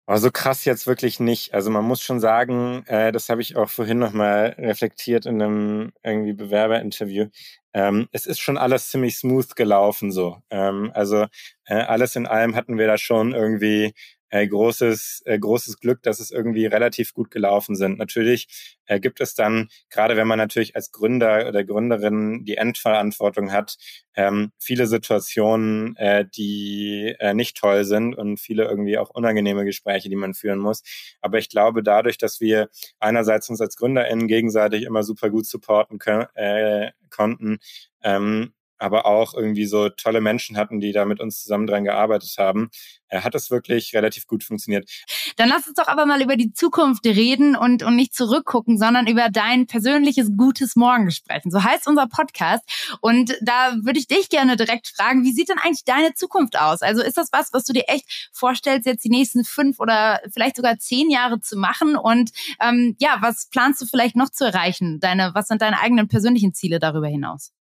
Aber 0.08 0.18
so 0.18 0.32
krass 0.32 0.66
jetzt 0.66 0.88
wirklich 0.88 1.20
nicht. 1.20 1.54
Also 1.54 1.70
man 1.70 1.86
muss 1.86 2.02
schon 2.02 2.20
sagen, 2.20 2.84
äh, 2.88 3.12
das 3.14 3.30
habe 3.30 3.42
ich 3.42 3.56
auch 3.56 3.70
vorhin 3.70 4.00
nochmal 4.00 4.56
reflektiert 4.58 5.26
in 5.26 5.42
einem 5.42 5.94
irgendwie 6.04 6.34
Bewerberinterview. 6.34 7.28
Ähm, 7.74 8.10
es 8.12 8.26
ist 8.26 8.40
schon 8.40 8.58
alles 8.58 8.90
ziemlich 8.90 9.18
smooth 9.18 9.56
gelaufen 9.56 10.12
so. 10.12 10.42
Ähm, 10.50 10.92
also 10.94 11.28
äh, 11.66 11.76
alles 11.76 12.16
in 12.18 12.28
allem 12.28 12.56
hatten 12.56 12.78
wir 12.78 12.88
da 12.88 12.98
schon 12.98 13.34
irgendwie 13.34 13.94
äh, 14.32 14.48
großes, 14.48 15.24
äh, 15.26 15.38
großes 15.38 15.80
Glück, 15.80 16.02
dass 16.04 16.20
es 16.20 16.32
irgendwie 16.32 16.66
relativ 16.66 17.14
gut 17.14 17.30
gelaufen 17.32 17.76
sind. 17.76 18.00
Natürlich 18.00 18.48
äh, 18.86 19.00
gibt 19.00 19.22
es 19.22 19.36
dann, 19.36 19.68
gerade 19.90 20.18
wenn 20.18 20.28
man 20.28 20.40
natürlich 20.40 20.76
als 20.76 20.92
Gründer 20.92 21.48
oder 21.48 21.64
Gründerin 21.64 22.44
die 22.46 22.58
Endverantwortung 22.58 23.52
hat, 23.52 23.78
ähm, 24.16 24.52
viele 24.58 24.88
Situationen, 24.88 25.96
äh, 25.98 26.26
die 26.26 27.16
äh, 27.20 27.34
nicht 27.34 27.58
toll 27.58 27.86
sind 27.86 28.16
und 28.16 28.40
viele 28.40 28.64
irgendwie 28.66 28.98
auch 28.98 29.10
unangenehme 29.10 29.66
Gespräche, 29.66 30.10
die 30.10 30.16
man 30.16 30.34
führen 30.34 30.60
muss. 30.60 30.82
Aber 31.22 31.38
ich 31.38 31.50
glaube, 31.50 31.84
dadurch, 31.84 32.18
dass 32.18 32.42
wir 32.42 32.70
einerseits 33.00 33.50
uns 33.50 33.62
als 33.62 33.76
GründerInnen 33.76 34.28
gegenseitig 34.28 34.84
immer 34.84 35.04
super 35.04 35.30
gut 35.30 35.46
supporten 35.46 36.00
können, 36.00 36.26
äh, 36.36 36.92
konnten, 37.10 37.60
ähm, 38.04 38.54
aber 38.82 39.06
auch 39.06 39.34
irgendwie 39.34 39.66
so 39.66 39.90
tolle 39.90 40.22
Menschen 40.22 40.58
hatten, 40.58 40.80
die 40.80 40.92
da 40.92 41.06
mit 41.06 41.20
uns 41.20 41.42
zusammen 41.42 41.68
dran 41.68 41.84
gearbeitet 41.84 42.36
haben, 42.38 42.70
hat 43.12 43.36
es 43.36 43.52
wirklich 43.52 43.94
relativ 43.94 44.26
gut 44.26 44.44
funktioniert. 44.44 44.90
Dann 45.36 45.50
lass 45.50 45.68
uns 45.68 45.76
doch 45.76 45.88
aber 45.88 46.06
mal 46.06 46.22
über 46.22 46.38
die 46.38 46.54
Zukunft 46.54 47.06
reden 47.06 47.56
und, 47.56 47.84
und 47.84 47.96
nicht 47.96 48.16
zurückgucken, 48.16 48.78
sondern 48.78 49.08
über 49.08 49.30
dein 49.30 49.68
persönliches 49.68 50.32
gutes 50.38 50.76
Morgen 50.76 51.12
sprechen. 51.12 51.52
So 51.52 51.64
heißt 51.64 51.88
unser 51.88 52.08
Podcast. 52.08 52.64
Und 53.02 53.38
da 53.42 53.76
würde 53.84 54.00
ich 54.00 54.08
dich 54.08 54.30
gerne 54.30 54.56
direkt 54.56 54.88
fragen, 54.88 55.24
wie 55.24 55.34
sieht 55.34 55.50
denn 55.50 55.58
eigentlich 55.58 55.84
deine 55.84 56.14
Zukunft 56.14 56.58
aus? 56.58 56.82
Also 56.82 57.04
ist 57.04 57.18
das 57.18 57.30
was, 57.32 57.54
was 57.54 57.66
du 57.66 57.74
dir 57.74 57.84
echt 57.88 58.30
vorstellst, 58.34 58.86
jetzt 58.86 59.04
die 59.04 59.10
nächsten 59.10 59.44
fünf 59.44 59.80
oder 59.80 60.22
vielleicht 60.34 60.56
sogar 60.56 60.78
zehn 60.78 61.10
Jahre 61.10 61.40
zu 61.40 61.58
machen? 61.58 61.96
Und 61.98 62.32
ähm, 62.62 62.96
ja, 63.00 63.18
was 63.20 63.48
planst 63.50 63.82
du 63.82 63.86
vielleicht 63.86 64.16
noch 64.16 64.30
zu 64.30 64.46
erreichen? 64.46 65.00
Deine, 65.00 65.32
was 65.34 65.48
sind 65.48 65.62
deine 65.62 65.80
eigenen 65.80 66.08
persönlichen 66.08 66.54
Ziele 66.54 66.80
darüber 66.80 67.08
hinaus? 67.08 67.52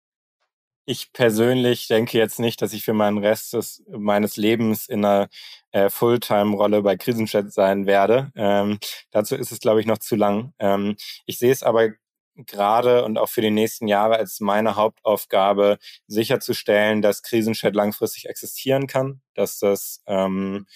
Ich 0.91 1.13
persönlich 1.13 1.87
denke 1.87 2.19
jetzt 2.19 2.41
nicht, 2.41 2.61
dass 2.61 2.73
ich 2.73 2.85
für 2.85 2.95
meinen 2.95 3.19
Rest 3.19 3.53
des, 3.53 3.85
meines 3.89 4.37
Lebens 4.37 4.89
in 4.89 5.05
einer 5.05 5.29
äh, 5.71 5.89
Fulltime-Rolle 5.89 6.83
bei 6.83 6.97
Krisenchat 6.97 7.53
sein 7.53 7.87
werde. 7.87 8.33
Ähm, 8.35 8.81
dazu 9.13 9.37
ist 9.37 9.53
es, 9.53 9.61
glaube 9.61 9.81
ich, 9.81 9.87
noch 9.87 9.99
zu 9.99 10.17
lang. 10.17 10.53
Ähm, 10.59 10.97
ich 11.27 11.39
sehe 11.39 11.53
es 11.53 11.63
aber 11.63 11.91
gerade 12.35 13.05
und 13.05 13.19
auch 13.19 13.29
für 13.29 13.41
die 13.41 13.53
nächsten 13.53 13.87
Jahre 13.87 14.17
als 14.17 14.41
meine 14.41 14.75
Hauptaufgabe 14.75 15.79
sicherzustellen, 16.09 17.03
dass 17.03 17.23
Krisenchat 17.23 17.77
langfristig 17.77 18.29
existieren 18.29 18.89
kann, 18.89 19.21
dass 19.35 19.61
das 19.61 20.03
ähm, 20.07 20.67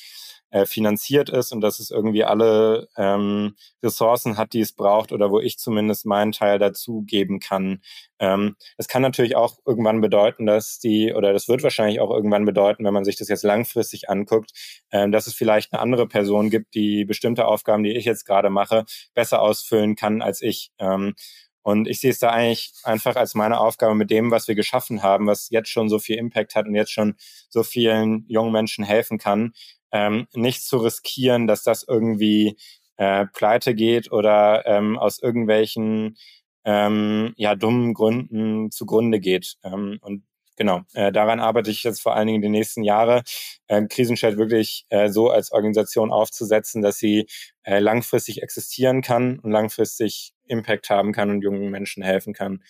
äh, 0.54 0.66
finanziert 0.66 1.30
ist 1.30 1.50
und 1.50 1.62
dass 1.62 1.80
es 1.80 1.90
irgendwie 1.90 2.22
alle 2.22 2.86
ähm, 2.96 3.56
Ressourcen 3.82 4.36
hat, 4.36 4.52
die 4.52 4.60
es 4.60 4.72
braucht 4.72 5.10
oder 5.10 5.32
wo 5.32 5.40
ich 5.40 5.58
zumindest 5.58 6.06
meinen 6.06 6.30
Teil 6.30 6.60
dazu 6.60 7.02
geben 7.02 7.40
kann. 7.40 7.82
Ähm, 8.20 8.54
es 8.76 8.86
kann 8.86 9.02
natürlich 9.02 9.34
auch 9.34 9.58
irgendwann 9.66 10.00
bedeuten, 10.00 10.46
dass 10.46 10.78
die, 10.78 11.12
oder 11.12 11.32
das 11.32 11.48
wird 11.48 11.64
wahrscheinlich 11.64 11.98
auch 11.98 12.10
irgendwann 12.12 12.44
bedeuten, 12.44 12.84
wenn 12.84 12.94
man 12.94 13.04
sich 13.04 13.16
das 13.16 13.26
jetzt 13.26 13.42
langfristig 13.42 14.08
anguckt, 14.08 14.52
ähm, 14.92 15.10
dass 15.10 15.26
es 15.26 15.34
vielleicht 15.34 15.72
eine 15.72 15.82
andere 15.82 16.06
Person 16.06 16.50
gibt, 16.50 16.74
die 16.76 17.04
bestimmte 17.04 17.46
Aufgaben, 17.46 17.82
die 17.82 17.96
ich 17.96 18.04
jetzt 18.04 18.24
gerade 18.24 18.48
mache, 18.48 18.84
besser 19.12 19.42
ausfüllen 19.42 19.96
kann 19.96 20.22
als 20.22 20.40
ich. 20.40 20.70
Ähm, 20.78 21.14
und 21.62 21.88
ich 21.88 21.98
sehe 21.98 22.10
es 22.10 22.18
da 22.20 22.28
eigentlich 22.28 22.74
einfach 22.84 23.16
als 23.16 23.34
meine 23.34 23.58
Aufgabe 23.58 23.96
mit 23.96 24.10
dem, 24.10 24.30
was 24.30 24.46
wir 24.46 24.54
geschaffen 24.54 25.02
haben, 25.02 25.26
was 25.26 25.48
jetzt 25.50 25.70
schon 25.70 25.88
so 25.88 25.98
viel 25.98 26.16
Impact 26.16 26.54
hat 26.54 26.66
und 26.66 26.74
jetzt 26.74 26.92
schon 26.92 27.16
so 27.48 27.62
vielen 27.64 28.24
jungen 28.28 28.52
Menschen 28.52 28.84
helfen 28.84 29.18
kann, 29.18 29.52
ähm, 29.94 30.26
nicht 30.34 30.64
zu 30.64 30.78
riskieren, 30.78 31.46
dass 31.46 31.62
das 31.62 31.84
irgendwie 31.88 32.56
äh, 32.96 33.26
pleite 33.32 33.74
geht 33.74 34.12
oder 34.12 34.66
ähm, 34.66 34.98
aus 34.98 35.22
irgendwelchen 35.22 36.16
ähm, 36.64 37.32
ja 37.36 37.54
dummen 37.54 37.94
Gründen 37.94 38.70
zugrunde 38.72 39.20
geht. 39.20 39.54
Ähm, 39.62 39.98
und 40.02 40.24
genau, 40.56 40.82
äh, 40.94 41.12
daran 41.12 41.38
arbeite 41.38 41.70
ich 41.70 41.84
jetzt 41.84 42.02
vor 42.02 42.16
allen 42.16 42.26
Dingen 42.26 42.42
die 42.42 42.48
nächsten 42.48 42.82
Jahre, 42.82 43.22
äh, 43.68 43.82
Krisenchat 43.86 44.36
wirklich 44.36 44.84
äh, 44.88 45.08
so 45.10 45.30
als 45.30 45.52
Organisation 45.52 46.10
aufzusetzen, 46.10 46.82
dass 46.82 46.98
sie 46.98 47.26
äh, 47.62 47.78
langfristig 47.78 48.42
existieren 48.42 49.00
kann 49.00 49.38
und 49.38 49.52
langfristig 49.52 50.32
Impact 50.46 50.90
haben 50.90 51.12
kann 51.12 51.30
und 51.30 51.42
jungen 51.42 51.70
Menschen 51.70 52.02
helfen 52.02 52.34
kann. 52.34 52.64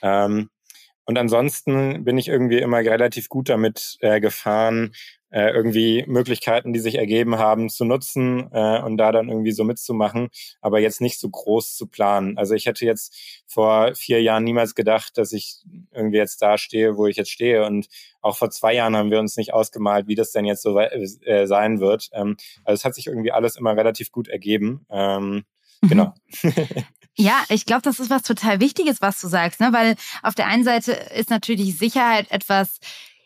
Ähm, 0.00 0.50
und 1.04 1.16
ansonsten 1.16 2.04
bin 2.04 2.18
ich 2.18 2.28
irgendwie 2.28 2.58
immer 2.58 2.78
relativ 2.78 3.30
gut 3.30 3.48
damit 3.48 3.96
äh, 4.00 4.20
gefahren, 4.20 4.92
äh, 5.30 5.50
irgendwie 5.50 6.04
Möglichkeiten, 6.06 6.72
die 6.72 6.80
sich 6.80 6.96
ergeben 6.96 7.38
haben, 7.38 7.68
zu 7.68 7.84
nutzen 7.84 8.48
äh, 8.52 8.80
und 8.80 8.96
da 8.96 9.12
dann 9.12 9.28
irgendwie 9.28 9.52
so 9.52 9.64
mitzumachen, 9.64 10.28
aber 10.60 10.80
jetzt 10.80 11.00
nicht 11.00 11.20
so 11.20 11.28
groß 11.28 11.76
zu 11.76 11.86
planen. 11.86 12.38
Also 12.38 12.54
ich 12.54 12.66
hätte 12.66 12.86
jetzt 12.86 13.16
vor 13.46 13.94
vier 13.94 14.22
Jahren 14.22 14.44
niemals 14.44 14.74
gedacht, 14.74 15.18
dass 15.18 15.32
ich 15.32 15.62
irgendwie 15.92 16.18
jetzt 16.18 16.40
da 16.42 16.58
stehe, 16.58 16.96
wo 16.96 17.06
ich 17.06 17.16
jetzt 17.16 17.30
stehe. 17.30 17.66
Und 17.66 17.88
auch 18.20 18.36
vor 18.36 18.50
zwei 18.50 18.74
Jahren 18.74 18.96
haben 18.96 19.10
wir 19.10 19.20
uns 19.20 19.36
nicht 19.36 19.52
ausgemalt, 19.52 20.06
wie 20.06 20.14
das 20.14 20.32
denn 20.32 20.44
jetzt 20.44 20.62
so 20.62 20.78
äh, 20.78 21.46
sein 21.46 21.80
wird. 21.80 22.08
Ähm, 22.12 22.36
also 22.64 22.80
es 22.80 22.84
hat 22.84 22.94
sich 22.94 23.06
irgendwie 23.06 23.32
alles 23.32 23.56
immer 23.56 23.76
relativ 23.76 24.10
gut 24.12 24.28
ergeben. 24.28 24.86
Ähm, 24.90 25.44
mhm. 25.82 25.88
Genau. 25.88 26.14
Ja, 27.20 27.42
ich 27.48 27.66
glaube, 27.66 27.82
das 27.82 27.98
ist 27.98 28.10
was 28.10 28.22
total 28.22 28.60
Wichtiges, 28.60 29.02
was 29.02 29.20
du 29.20 29.26
sagst, 29.26 29.58
ne? 29.58 29.72
Weil 29.72 29.96
auf 30.22 30.36
der 30.36 30.46
einen 30.46 30.62
Seite 30.62 30.92
ist 30.92 31.30
natürlich 31.30 31.76
Sicherheit 31.76 32.30
etwas, 32.30 32.78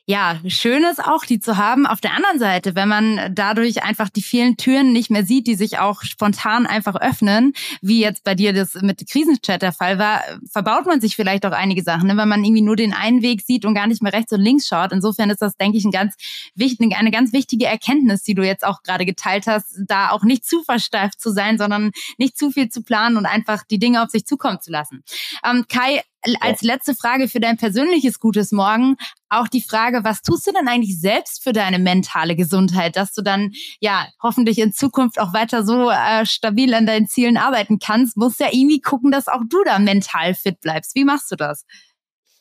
ja, 0.07 0.41
schön 0.49 0.83
ist 0.83 1.03
auch, 1.03 1.25
die 1.25 1.39
zu 1.39 1.59
haben. 1.59 1.87
Auf 1.87 2.01
der 2.01 2.15
anderen 2.15 2.41
Seite, 2.41 2.75
wenn 2.75 2.89
man 2.89 3.33
dadurch 3.33 3.85
einfach 3.85 4.09
die 4.09 4.23
vielen 4.23 4.57
Türen 4.57 4.93
nicht 4.93 5.11
mehr 5.11 5.25
sieht, 5.25 5.47
die 5.47 5.55
sich 5.55 5.79
auch 5.79 6.03
spontan 6.03 6.67
einfach 6.67 6.97
öffnen, 6.97 7.53
wie 7.83 8.01
jetzt 8.01 8.25
bei 8.25 8.35
dir 8.35 8.53
das 8.53 8.75
mit 8.75 9.09
Krisenchat 9.09 9.63
der 9.63 9.73
Fall 9.73 10.01
war, 10.01 10.23
verbaut 10.51 10.87
man 10.87 11.01
sich 11.01 11.15
vielleicht 11.15 11.47
auch 11.47 11.53
einige 11.53 11.85
Sachen, 11.85 12.09
ne? 12.09 12.17
wenn 12.17 12.29
man 12.29 12.43
irgendwie 12.43 12.63
nur 12.63 12.75
den 12.75 12.93
einen 12.93 13.23
Weg 13.23 13.43
sieht 13.43 13.65
und 13.65 13.75
gar 13.75 13.87
nicht 13.87 14.03
mehr 14.03 14.13
rechts 14.13 14.33
und 14.33 14.41
links 14.41 14.67
schaut. 14.67 14.91
Insofern 14.91 15.31
ist 15.31 15.41
das, 15.41 15.57
denke 15.57 15.79
ich, 15.79 15.85
ein 15.85 15.93
ganz 15.93 16.17
wichtig, 16.57 16.97
eine 16.97 17.13
ganz 17.13 17.33
wichtige 17.33 17.67
Erkenntnis, 17.67 18.25
die 18.25 18.35
du 18.35 18.43
jetzt 18.43 18.67
auch 18.67 18.83
gerade 18.83 19.07
geteilt 19.07 19.47
hast, 19.47 19.79
da 19.87 20.11
auch 20.11 20.25
nicht 20.25 20.45
zu 20.45 20.65
versteift 20.65 21.21
zu 21.21 21.31
sein, 21.31 21.59
sondern 21.59 21.93
nicht 22.19 22.37
zu 22.37 22.51
viel 22.51 22.69
zu 22.69 22.83
planen 22.83 23.17
und 23.17 23.27
einfach 23.27 23.63
die 23.71 23.79
Dinge 23.79 24.03
auf 24.03 24.11
sich 24.11 24.27
zukommen 24.27 24.61
zu 24.61 24.73
lassen. 24.73 25.05
Ähm, 25.45 25.67
Kai, 25.69 26.03
als 26.41 26.63
letzte 26.63 26.95
Frage 26.95 27.29
für 27.29 27.41
dein 27.41 27.57
persönliches 27.57 28.21
Gutes 28.21 28.53
Morgen 28.53 28.97
auch 29.29 29.49
die 29.49 29.63
Frage, 29.63 30.05
was 30.05 30.23
tust 30.23 30.47
du 30.47 30.53
denn 30.53 30.69
eigentlich 30.69 31.01
selbst 31.01 31.43
für 31.43 31.53
deine 31.53 31.79
mentale 31.79 32.37
Gesundheit, 32.37 32.97
dass 32.97 33.13
du 33.13 33.23
dann 33.23 33.53
ja 33.81 34.07
hoffentlich 34.23 34.59
in 34.59 34.73
Zukunft 34.73 35.19
auch 35.19 35.33
weiter 35.33 35.65
so 35.65 35.91
äh, 35.91 36.27
stabil 36.27 36.75
an 36.75 36.87
deinen 36.87 37.07
Zielen 37.07 37.37
arbeiten 37.37 37.79
kannst, 37.79 38.17
musst 38.17 38.41
ja 38.41 38.49
irgendwie 38.53 38.81
gucken, 38.81 39.11
dass 39.11 39.29
auch 39.29 39.43
du 39.49 39.63
da 39.65 39.79
mental 39.79 40.35
fit 40.35 40.61
bleibst. 40.61 40.95
Wie 40.95 41.05
machst 41.05 41.31
du 41.31 41.37
das? 41.37 41.65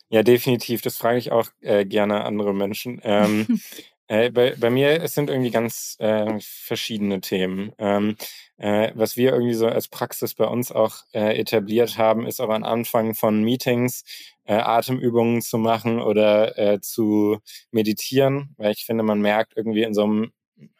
Ja, 0.09 0.23
definitiv. 0.23 0.81
Das 0.81 0.97
frage 0.97 1.17
ich 1.17 1.31
auch 1.31 1.47
äh, 1.61 1.85
gerne 1.85 2.25
andere 2.25 2.53
Menschen. 2.53 2.99
Ähm, 3.03 3.47
äh, 4.11 4.29
bei, 4.29 4.55
bei 4.59 4.69
mir 4.69 5.01
es 5.01 5.13
sind 5.15 5.29
irgendwie 5.29 5.51
ganz 5.51 5.95
äh, 5.99 6.37
verschiedene 6.41 7.21
Themen. 7.21 7.71
Ähm, 7.77 8.17
äh, 8.57 8.91
was 8.93 9.15
wir 9.15 9.31
irgendwie 9.31 9.53
so 9.53 9.67
als 9.67 9.87
Praxis 9.87 10.33
bei 10.35 10.45
uns 10.45 10.69
auch 10.71 10.97
äh, 11.13 11.39
etabliert 11.39 11.97
haben, 11.97 12.27
ist 12.27 12.41
auch 12.41 12.49
am 12.49 12.63
Anfang 12.65 13.15
von 13.15 13.41
Meetings 13.41 14.03
äh, 14.43 14.55
Atemübungen 14.55 15.41
zu 15.41 15.57
machen 15.57 16.01
oder 16.01 16.57
äh, 16.57 16.81
zu 16.81 17.39
meditieren, 17.71 18.53
weil 18.57 18.71
ich 18.73 18.85
finde, 18.85 19.03
man 19.03 19.21
merkt 19.21 19.53
irgendwie 19.55 19.83
in 19.83 19.93
so 19.93 20.03
einem 20.03 20.33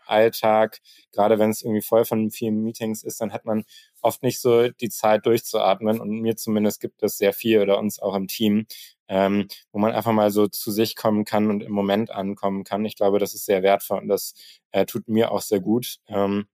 Alltag, 0.06 0.80
gerade 1.14 1.40
wenn 1.40 1.52
es 1.52 1.62
irgendwie 1.62 1.82
voll 1.82 2.04
von 2.06 2.32
vielen 2.32 2.62
Meetings 2.64 3.02
ist, 3.04 3.22
dann 3.22 3.32
hat 3.32 3.46
man 3.46 3.64
oft 4.02 4.24
nicht 4.24 4.42
so 4.42 4.68
die 4.70 4.90
Zeit 4.90 5.26
durchzuatmen 5.26 6.02
und 6.02 6.10
mir 6.22 6.36
zumindest 6.36 6.82
gibt 6.82 7.02
es 7.02 7.18
sehr 7.18 7.34
viel 7.34 7.62
oder 7.62 7.80
uns 7.80 8.00
auch 8.00 8.16
im 8.16 8.28
Team, 8.28 8.66
ähm, 9.12 9.48
wo 9.72 9.80
man 9.80 9.92
einfach 9.92 10.14
mal 10.14 10.32
so 10.32 10.48
zu 10.48 10.72
sich 10.72 10.96
kommen 10.96 11.26
kann 11.26 11.50
und 11.52 11.62
im 11.62 11.74
Moment 11.74 12.12
ankommen 12.12 12.64
kann. 12.64 12.86
Ich 12.86 12.96
glaube, 12.96 13.20
das 13.20 13.36
ist 13.36 13.46
sehr 13.46 13.62
wertvoll 13.62 14.00
und 14.00 14.08
das 14.08 14.34
äh, 14.72 14.86
tut 14.86 15.08
mir 15.08 15.32
auch 15.32 15.42
sehr 15.42 15.60
gut. 15.60 15.98
Ähm, 16.08 16.48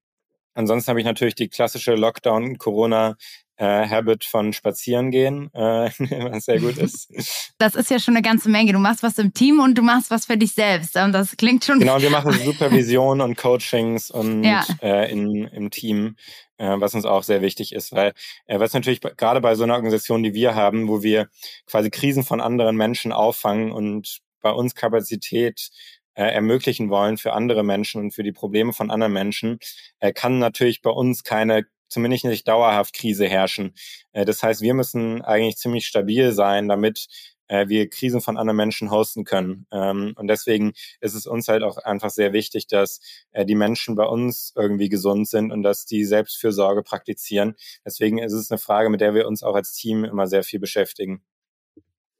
Ansonsten 0.57 0.89
habe 0.89 0.99
ich 0.99 1.05
natürlich 1.05 1.35
die 1.35 1.49
klassische 1.49 1.93
Lockdown-Corona 1.93 3.15
äh, 3.57 3.87
Habit 3.87 4.23
von 4.23 4.53
Spazieren 4.53 5.11
gehen, 5.11 5.49
äh, 5.53 5.89
was 6.31 6.45
sehr 6.45 6.59
gut 6.59 6.77
ist. 6.77 7.09
Das 7.57 7.75
ist 7.75 7.89
ja 7.89 7.99
schon 7.99 8.15
eine 8.15 8.21
ganze 8.21 8.49
Menge. 8.49 8.73
Du 8.73 8.79
machst 8.79 9.03
was 9.03 9.17
im 9.17 9.33
Team 9.33 9.59
und 9.59 9.75
du 9.77 9.81
machst 9.81 10.11
was 10.11 10.25
für 10.25 10.37
dich 10.37 10.53
selbst. 10.53 10.95
Und 10.95 11.11
das 11.11 11.35
klingt 11.37 11.65
schon. 11.65 11.79
Genau, 11.79 12.01
wir 12.01 12.09
machen 12.09 12.31
Supervision 12.45 13.21
und 13.21 13.35
Coachings 13.35 14.11
und 14.11 14.43
ja. 14.43 14.65
äh, 14.81 15.11
in, 15.11 15.45
im 15.45 15.71
Team, 15.71 16.15
äh, 16.57 16.75
was 16.77 16.93
uns 16.93 17.05
auch 17.05 17.23
sehr 17.23 17.41
wichtig 17.41 17.73
ist, 17.73 17.91
weil 17.91 18.13
äh, 18.45 18.59
was 18.59 18.73
natürlich 18.73 19.01
gerade 19.01 19.41
bei 19.41 19.55
so 19.55 19.63
einer 19.63 19.73
Organisation, 19.73 20.23
die 20.23 20.33
wir 20.33 20.55
haben, 20.55 20.87
wo 20.87 21.01
wir 21.01 21.27
quasi 21.65 21.89
Krisen 21.89 22.23
von 22.23 22.41
anderen 22.41 22.75
Menschen 22.75 23.11
auffangen 23.11 23.71
und 23.71 24.19
bei 24.41 24.51
uns 24.51 24.75
Kapazität 24.75 25.69
äh, 26.13 26.23
ermöglichen 26.23 26.89
wollen 26.89 27.17
für 27.17 27.33
andere 27.33 27.63
Menschen 27.63 28.01
und 28.01 28.11
für 28.11 28.23
die 28.23 28.31
Probleme 28.31 28.73
von 28.73 28.91
anderen 28.91 29.13
Menschen, 29.13 29.59
äh, 29.99 30.13
kann 30.13 30.39
natürlich 30.39 30.81
bei 30.81 30.89
uns 30.89 31.23
keine 31.23 31.65
zumindest 31.89 32.25
nicht 32.25 32.47
dauerhaft 32.47 32.93
Krise 32.93 33.27
herrschen. 33.27 33.73
Äh, 34.13 34.25
das 34.25 34.43
heißt, 34.43 34.61
wir 34.61 34.73
müssen 34.73 35.21
eigentlich 35.21 35.57
ziemlich 35.57 35.87
stabil 35.87 36.31
sein, 36.31 36.67
damit 36.67 37.07
äh, 37.47 37.67
wir 37.67 37.89
Krisen 37.89 38.21
von 38.21 38.37
anderen 38.37 38.57
Menschen 38.57 38.91
hosten 38.91 39.23
können. 39.23 39.65
Ähm, 39.71 40.13
und 40.17 40.27
deswegen 40.27 40.73
ist 41.01 41.13
es 41.15 41.27
uns 41.27 41.47
halt 41.47 41.63
auch 41.63 41.77
einfach 41.77 42.09
sehr 42.09 42.33
wichtig, 42.33 42.67
dass 42.67 42.99
äh, 43.31 43.45
die 43.45 43.55
Menschen 43.55 43.95
bei 43.95 44.05
uns 44.05 44.53
irgendwie 44.55 44.89
gesund 44.89 45.27
sind 45.27 45.51
und 45.51 45.63
dass 45.63 45.85
die 45.85 46.05
Selbstfürsorge 46.05 46.83
praktizieren. 46.83 47.55
Deswegen 47.85 48.19
ist 48.19 48.33
es 48.33 48.51
eine 48.51 48.57
Frage, 48.57 48.89
mit 48.89 49.01
der 49.01 49.13
wir 49.13 49.27
uns 49.27 49.43
auch 49.43 49.55
als 49.55 49.73
Team 49.73 50.03
immer 50.03 50.27
sehr 50.27 50.43
viel 50.43 50.59
beschäftigen. 50.59 51.21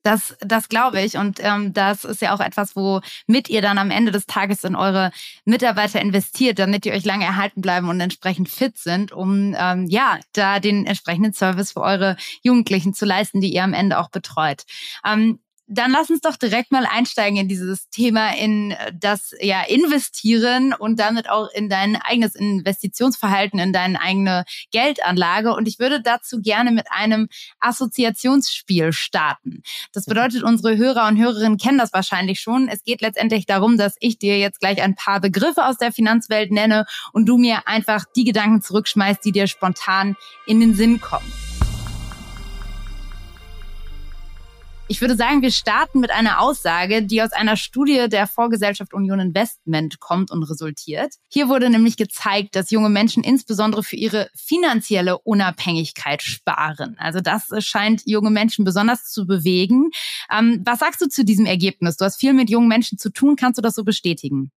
Das, 0.08 0.38
das 0.40 0.70
glaube 0.70 1.02
ich. 1.02 1.18
Und 1.18 1.40
ähm, 1.42 1.74
das 1.74 2.06
ist 2.06 2.22
ja 2.22 2.34
auch 2.34 2.40
etwas, 2.40 2.78
womit 2.78 3.50
ihr 3.50 3.62
dann 3.62 3.78
am 3.78 3.92
Ende 3.92 4.14
des 4.14 4.26
Tages 4.26 4.64
in 4.64 4.74
eure 4.74 5.12
Mitarbeiter 5.44 6.00
investiert, 6.00 6.60
damit 6.60 6.86
die 6.86 6.94
euch 6.94 7.04
lange 7.04 7.26
erhalten 7.26 7.60
bleiben 7.60 7.90
und 7.90 8.00
entsprechend 8.00 8.48
fit 8.48 8.78
sind, 8.78 9.12
um 9.12 9.54
ähm, 9.60 9.86
ja 9.90 10.18
da 10.32 10.62
den 10.62 10.86
entsprechenden 10.86 11.34
Service 11.34 11.74
für 11.74 11.82
eure 11.82 12.16
Jugendlichen 12.42 12.94
zu 12.94 13.06
leisten, 13.06 13.42
die 13.42 13.54
ihr 13.54 13.66
am 13.66 13.74
Ende 13.74 14.00
auch 14.00 14.10
betreut. 14.10 14.64
Ähm, 15.06 15.40
dann 15.68 15.92
lass 15.92 16.10
uns 16.10 16.22
doch 16.22 16.38
direkt 16.38 16.72
mal 16.72 16.86
einsteigen 16.86 17.38
in 17.38 17.48
dieses 17.50 17.90
Thema, 17.90 18.36
in 18.36 18.74
das 18.94 19.34
ja 19.42 19.64
investieren 19.64 20.74
und 20.74 21.00
damit 21.00 21.30
auch 21.30 21.50
in 21.54 21.68
dein 21.68 21.98
eigenes 21.98 22.36
Investitionsverhalten, 22.36 23.60
in 23.60 23.74
deine 23.74 24.02
eigene 24.02 24.46
Geldanlage. 24.72 25.54
Und 25.54 25.68
ich 25.68 25.78
würde 25.78 26.02
dazu 26.02 26.42
gerne 26.42 26.72
mit 26.72 26.88
einem 26.90 27.28
Assoziationsspiel 27.60 28.94
starten. 28.94 29.62
Das 29.92 30.06
bedeutet, 30.06 30.44
unsere 30.44 30.78
Hörer 30.78 31.08
und 31.08 31.18
Hörerinnen 31.18 31.58
kennen 31.58 31.78
das 31.78 31.92
wahrscheinlich 31.92 32.40
schon. 32.40 32.70
Es 32.70 32.84
geht 32.84 33.02
letztendlich 33.02 33.46
darum, 33.46 33.78
dass 33.78 33.96
ich 34.00 34.18
dir 34.18 34.40
jetzt 34.40 34.62
gleich 34.62 34.82
ein 34.82 34.96
paar 34.96 35.20
Begriffe 35.20 35.66
aus 35.66 35.78
der 35.78 35.92
Finanzwelt 35.92 36.52
nenne 36.52 36.86
und 37.12 37.26
du 37.26 37.38
mir 37.38 37.68
einfach 37.68 38.06
die 38.16 38.24
Gedanken 38.24 38.62
zurückschmeißt, 38.62 39.24
die 39.26 39.34
dir 39.34 39.48
spontan 39.48 40.16
in 40.46 40.62
den 40.62 40.74
Sinn 40.76 41.02
kommen. 41.02 41.47
Ich 44.90 45.02
würde 45.02 45.18
sagen, 45.18 45.42
wir 45.42 45.52
starten 45.52 46.00
mit 46.00 46.12
einer 46.12 46.40
Aussage, 46.40 47.04
die 47.04 47.22
aus 47.22 47.34
einer 47.34 47.58
Studie 47.58 48.08
der 48.08 48.26
Vorgesellschaft 48.26 48.94
Union 48.94 49.20
Investment 49.20 50.00
kommt 50.00 50.32
und 50.32 50.44
resultiert. 50.44 51.16
Hier 51.28 51.50
wurde 51.50 51.70
nämlich 51.70 51.98
gezeigt, 51.98 52.56
dass 52.56 52.72
junge 52.72 52.88
Menschen 52.88 53.22
insbesondere 53.22 53.84
für 53.84 53.98
ihre 53.98 54.30
finanzielle 54.34 55.18
Unabhängigkeit 55.18 56.22
sparen. 56.22 56.96
Also 57.00 57.20
das 57.20 57.52
scheint 57.66 58.04
junge 58.06 58.30
Menschen 58.30 58.64
besonders 58.64 59.12
zu 59.12 59.28
bewegen. 59.28 59.92
Ähm, 60.32 60.62
was 60.66 60.80
sagst 60.80 61.02
du 61.02 61.10
zu 61.10 61.26
diesem 61.26 61.46
Ergebnis? 61.46 61.98
Du 61.98 62.06
hast 62.06 62.18
viel 62.18 62.32
mit 62.32 62.50
jungen 62.50 62.70
Menschen 62.70 62.98
zu 62.98 63.10
tun. 63.10 63.36
Kannst 63.36 63.58
du 63.58 63.62
das 63.62 63.76
so 63.76 63.84
bestätigen? 63.84 64.52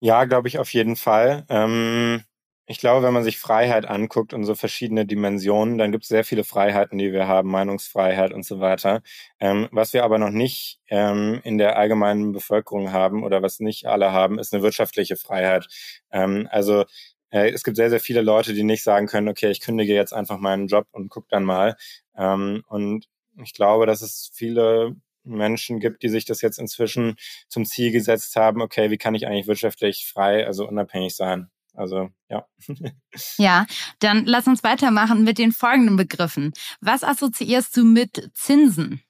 Ja, 0.00 0.24
glaube 0.24 0.48
ich 0.48 0.58
auf 0.58 0.72
jeden 0.74 0.96
Fall. 0.96 1.46
Ähm 1.48 2.24
ich 2.66 2.78
glaube, 2.78 3.04
wenn 3.06 3.14
man 3.14 3.22
sich 3.24 3.38
Freiheit 3.38 3.86
anguckt 3.86 4.34
und 4.34 4.44
so 4.44 4.54
verschiedene 4.56 5.06
Dimensionen, 5.06 5.78
dann 5.78 5.92
gibt 5.92 6.04
es 6.04 6.08
sehr 6.08 6.24
viele 6.24 6.44
Freiheiten, 6.44 6.98
die 6.98 7.12
wir 7.12 7.28
haben, 7.28 7.48
Meinungsfreiheit 7.50 8.32
und 8.32 8.44
so 8.44 8.60
weiter. 8.60 9.02
Ähm, 9.40 9.68
was 9.70 9.92
wir 9.92 10.04
aber 10.04 10.18
noch 10.18 10.30
nicht 10.30 10.80
ähm, 10.88 11.40
in 11.44 11.58
der 11.58 11.76
allgemeinen 11.76 12.32
Bevölkerung 12.32 12.92
haben 12.92 13.22
oder 13.24 13.40
was 13.42 13.60
nicht 13.60 13.86
alle 13.86 14.12
haben, 14.12 14.38
ist 14.38 14.52
eine 14.52 14.62
wirtschaftliche 14.62 15.16
Freiheit. 15.16 15.66
Ähm, 16.10 16.48
also 16.50 16.84
äh, 17.30 17.50
es 17.50 17.62
gibt 17.62 17.76
sehr, 17.76 17.90
sehr 17.90 18.00
viele 18.00 18.22
Leute, 18.22 18.52
die 18.54 18.64
nicht 18.64 18.82
sagen 18.82 19.06
können, 19.06 19.28
okay, 19.28 19.50
ich 19.50 19.60
kündige 19.60 19.94
jetzt 19.94 20.12
einfach 20.12 20.38
meinen 20.38 20.66
Job 20.68 20.86
und 20.92 21.08
guck 21.08 21.28
dann 21.28 21.44
mal. 21.44 21.76
Ähm, 22.16 22.64
und 22.68 23.06
ich 23.42 23.52
glaube, 23.54 23.86
dass 23.86 24.02
es 24.02 24.30
viele 24.34 24.96
Menschen 25.24 25.80
gibt, 25.80 26.02
die 26.02 26.08
sich 26.08 26.24
das 26.24 26.40
jetzt 26.40 26.58
inzwischen 26.58 27.16
zum 27.48 27.64
Ziel 27.64 27.92
gesetzt 27.92 28.36
haben, 28.36 28.62
okay, 28.62 28.90
wie 28.90 28.98
kann 28.98 29.14
ich 29.14 29.26
eigentlich 29.26 29.46
wirtschaftlich 29.48 30.06
frei, 30.12 30.46
also 30.46 30.66
unabhängig 30.66 31.14
sein? 31.16 31.50
Also 31.76 32.10
ja. 32.28 32.46
Ja, 33.36 33.66
dann 34.00 34.24
lass 34.24 34.46
uns 34.46 34.64
weitermachen 34.64 35.24
mit 35.24 35.38
den 35.38 35.52
folgenden 35.52 35.96
Begriffen. 35.96 36.52
Was 36.80 37.04
assoziierst 37.04 37.76
du 37.76 37.84
mit 37.84 38.30
Zinsen? 38.34 39.02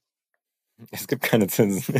Es 0.91 1.07
gibt 1.07 1.23
keine 1.23 1.47
Zinsen. 1.47 1.95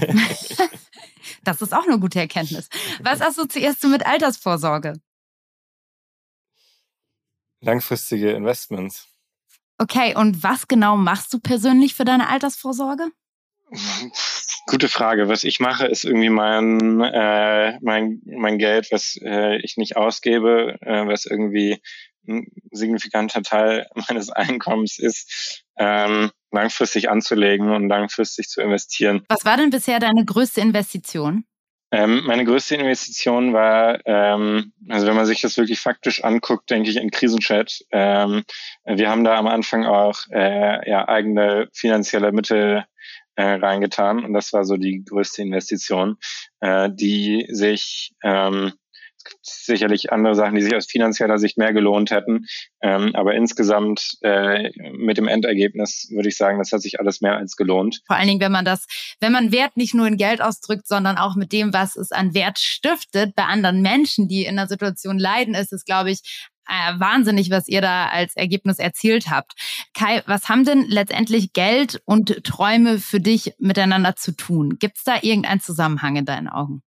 das 1.45 1.63
ist 1.63 1.73
auch 1.73 1.87
eine 1.87 1.99
gute 1.99 2.19
Erkenntnis. 2.19 2.69
Was 3.01 3.23
assoziierst 3.23 3.83
du 3.83 3.89
mit 3.89 4.05
Altersvorsorge? 4.05 5.01
Langfristige 7.61 8.33
Investments. 8.33 9.09
Okay, 9.79 10.15
und 10.15 10.43
was 10.43 10.69
genau 10.69 10.97
machst 10.97 11.33
du 11.33 11.39
persönlich 11.39 11.95
für 11.95 12.05
deine 12.05 12.29
Altersvorsorge? 12.29 13.11
Gute 14.69 14.89
Frage. 14.89 15.29
Was 15.29 15.45
ich 15.45 15.61
mache, 15.61 15.87
ist 15.87 16.05
irgendwie 16.05 16.29
mein, 16.29 17.01
äh, 17.01 17.79
mein, 17.81 18.21
mein 18.25 18.59
Geld, 18.59 18.89
was 18.91 19.17
äh, 19.23 19.59
ich 19.59 19.77
nicht 19.77 19.97
ausgebe, 19.97 20.77
äh, 20.81 21.07
was 21.07 21.25
irgendwie 21.25 21.81
ein 22.29 22.49
signifikanter 22.73 23.43
Teil 23.43 23.87
meines 24.09 24.31
Einkommens 24.31 24.99
ist, 24.99 25.65
ähm, 25.79 26.33
langfristig 26.51 27.09
anzulegen 27.09 27.71
und 27.71 27.89
langfristig 27.89 28.49
zu 28.49 28.61
investieren. 28.61 29.25
Was 29.29 29.45
war 29.45 29.57
denn 29.57 29.71
bisher 29.71 30.01
deine 30.01 30.25
größte 30.25 30.61
Investition? 30.61 31.45
Ähm, 31.93 32.25
meine 32.27 32.45
größte 32.45 32.75
Investition 32.75 33.53
war, 33.53 34.01
ähm, 34.07 34.73
also 34.89 35.07
wenn 35.07 35.15
man 35.15 35.27
sich 35.27 35.41
das 35.41 35.57
wirklich 35.57 35.79
faktisch 35.79 36.25
anguckt, 36.25 36.69
denke 36.69 36.91
ich 36.91 36.97
in 36.97 37.13
Krisenchat. 37.13 37.85
Ähm, 37.93 38.43
wir 38.85 39.09
haben 39.09 39.23
da 39.23 39.37
am 39.37 39.47
Anfang 39.47 39.87
auch 39.87 40.19
äh, 40.33 40.91
ja, 40.91 41.07
eigene 41.07 41.69
finanzielle 41.73 42.33
Mittel 42.33 42.85
äh, 43.37 43.55
reingetan 43.55 44.25
und 44.25 44.33
das 44.33 44.53
war 44.53 44.65
so 44.65 44.77
die 44.77 45.05
größte 45.05 45.43
Investition, 45.43 46.17
äh, 46.61 46.91
die 46.93 47.47
sich, 47.51 48.15
ähm, 48.23 48.73
sicherlich 49.43 50.13
andere 50.13 50.35
Sachen, 50.35 50.55
die 50.55 50.63
sich 50.63 50.75
aus 50.75 50.87
finanzieller 50.87 51.39
Sicht 51.39 51.59
mehr 51.59 51.73
gelohnt 51.73 52.11
hätten. 52.11 52.47
Ähm, 52.81 53.15
aber 53.15 53.35
insgesamt 53.35 54.19
äh, 54.23 54.71
mit 54.93 55.19
dem 55.19 55.29
Endergebnis 55.29 56.09
würde 56.11 56.29
ich 56.29 56.37
sagen, 56.37 56.59
das 56.59 56.73
hat 56.73 56.83
sich 56.83 57.01
alles 57.01 57.21
mehr 57.21 57.37
als 57.37 57.57
gelohnt. 57.57 58.03
Vor 58.07 58.17
allen 58.17 58.29
Dingen, 58.29 58.41
wenn 58.41 58.53
man 58.53 58.65
das, 58.65 58.87
wenn 59.21 59.33
man 59.33 59.53
Wert 59.53 59.77
nicht 59.77 59.95
nur 59.95 60.07
in 60.07 60.17
Geld 60.17 60.43
ausdrückt, 60.43 60.87
sondern 60.87 61.19
auch 61.19 61.37
mit 61.37 61.53
dem, 61.53 61.73
was 61.73 61.97
es 61.97 62.13
an 62.13 62.35
Wert 62.35 62.59
stiftet 62.59 63.35
bei 63.35 63.45
anderen 63.45 63.83
Menschen, 63.83 64.29
die 64.29 64.45
in 64.45 64.59
einer 64.59 64.69
Situation 64.69 65.19
leiden, 65.19 65.55
ist 65.55 65.73
es, 65.73 65.85
glaube 65.85 66.11
ich, 66.11 66.49
äh, 66.69 66.99
wahnsinnig, 66.99 67.51
was 67.51 67.69
ihr 67.69 67.81
da 67.81 68.09
als 68.09 68.37
Ergebnis 68.37 68.79
erzielt 68.79 69.31
habt. 69.31 69.53
Kai, 69.95 70.23
was 70.27 70.49
haben 70.49 70.65
denn 70.65 70.87
letztendlich 70.89 71.53
Geld 71.53 72.01
und 72.05 72.45
Träume 72.45 72.99
für 72.99 73.21
dich 73.21 73.55
miteinander 73.59 74.17
zu 74.17 74.33
tun? 74.33 74.79
Gibt 74.79 74.99
es 74.99 75.05
da 75.05 75.17
irgendeinen 75.23 75.61
Zusammenhang 75.61 76.17
in 76.17 76.25
deinen 76.25 76.49
Augen? 76.49 76.83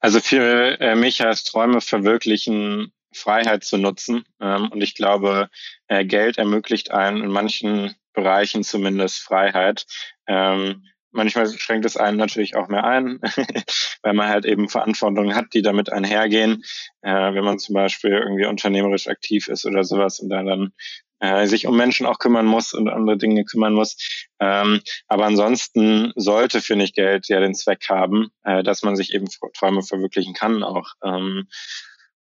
Also 0.00 0.20
für 0.20 0.80
äh, 0.80 0.94
mich 0.94 1.20
heißt 1.20 1.48
Träume 1.48 1.80
verwirklichen, 1.80 2.92
Freiheit 3.12 3.64
zu 3.64 3.78
nutzen. 3.78 4.24
Ähm, 4.40 4.68
und 4.70 4.82
ich 4.82 4.94
glaube, 4.94 5.48
äh, 5.88 6.04
Geld 6.04 6.38
ermöglicht 6.38 6.90
einen 6.90 7.22
in 7.22 7.30
manchen 7.30 7.94
Bereichen 8.12 8.62
zumindest 8.62 9.20
Freiheit. 9.20 9.86
Ähm, 10.26 10.84
manchmal 11.16 11.48
schränkt 11.48 11.86
es 11.86 11.96
einen 11.96 12.16
natürlich 12.16 12.56
auch 12.56 12.68
mehr 12.68 12.84
ein, 12.84 13.20
weil 14.02 14.14
man 14.14 14.28
halt 14.28 14.44
eben 14.44 14.68
Verantwortungen 14.68 15.34
hat, 15.34 15.46
die 15.54 15.62
damit 15.62 15.90
einhergehen. 15.92 16.62
Äh, 17.02 17.34
wenn 17.34 17.44
man 17.44 17.58
zum 17.58 17.74
Beispiel 17.74 18.12
irgendwie 18.12 18.46
unternehmerisch 18.46 19.08
aktiv 19.08 19.48
ist 19.48 19.66
oder 19.66 19.84
sowas 19.84 20.20
und 20.20 20.28
da 20.28 20.42
dann 20.42 20.72
äh, 21.20 21.46
sich 21.46 21.66
um 21.66 21.76
Menschen 21.76 22.06
auch 22.06 22.18
kümmern 22.18 22.46
muss 22.46 22.74
und 22.74 22.88
andere 22.88 23.16
Dinge 23.16 23.44
kümmern 23.44 23.72
muss. 23.72 23.96
Ähm, 24.38 24.80
aber 25.08 25.24
ansonsten 25.26 26.12
sollte, 26.14 26.60
finde 26.60 26.84
ich, 26.84 26.92
Geld 26.92 27.28
ja 27.28 27.40
den 27.40 27.54
Zweck 27.54 27.86
haben, 27.88 28.28
äh, 28.44 28.62
dass 28.62 28.82
man 28.82 28.96
sich 28.96 29.14
eben 29.14 29.26
Träume 29.54 29.82
verwirklichen 29.82 30.34
kann 30.34 30.62
auch. 30.62 30.92
Ähm, 31.02 31.48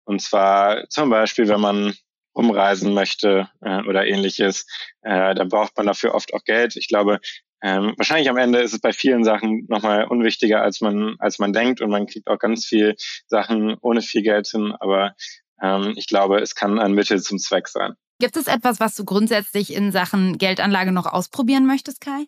und 0.05 0.21
zwar 0.21 0.87
zum 0.89 1.09
Beispiel, 1.09 1.47
wenn 1.47 1.61
man 1.61 1.93
umreisen 2.35 2.93
möchte 2.93 3.49
äh, 3.61 3.81
oder 3.83 4.05
ähnliches, 4.05 4.67
äh, 5.01 5.33
dann 5.35 5.49
braucht 5.49 5.75
man 5.77 5.87
dafür 5.87 6.13
oft 6.13 6.33
auch 6.33 6.43
Geld. 6.43 6.75
Ich 6.75 6.87
glaube, 6.87 7.19
ähm, 7.61 7.93
wahrscheinlich 7.97 8.29
am 8.29 8.37
Ende 8.37 8.59
ist 8.59 8.73
es 8.73 8.79
bei 8.79 8.93
vielen 8.93 9.23
Sachen 9.23 9.65
nochmal 9.69 10.05
unwichtiger, 10.05 10.61
als 10.61 10.81
man, 10.81 11.15
als 11.19 11.39
man 11.39 11.53
denkt 11.53 11.81
und 11.81 11.89
man 11.89 12.05
kriegt 12.05 12.27
auch 12.27 12.39
ganz 12.39 12.65
viel 12.65 12.95
Sachen 13.27 13.75
ohne 13.81 14.01
viel 14.01 14.21
Geld 14.21 14.47
hin, 14.47 14.73
aber 14.79 15.15
ähm, 15.61 15.93
ich 15.95 16.07
glaube, 16.07 16.39
es 16.39 16.55
kann 16.55 16.79
ein 16.79 16.93
Mittel 16.93 17.21
zum 17.21 17.39
Zweck 17.39 17.67
sein. 17.67 17.93
Gibt 18.19 18.37
es 18.37 18.47
etwas, 18.47 18.79
was 18.79 18.95
du 18.95 19.03
grundsätzlich 19.03 19.73
in 19.73 19.91
Sachen 19.91 20.37
Geldanlage 20.37 20.91
noch 20.91 21.05
ausprobieren 21.05 21.65
möchtest, 21.65 22.01
Kai? 22.01 22.25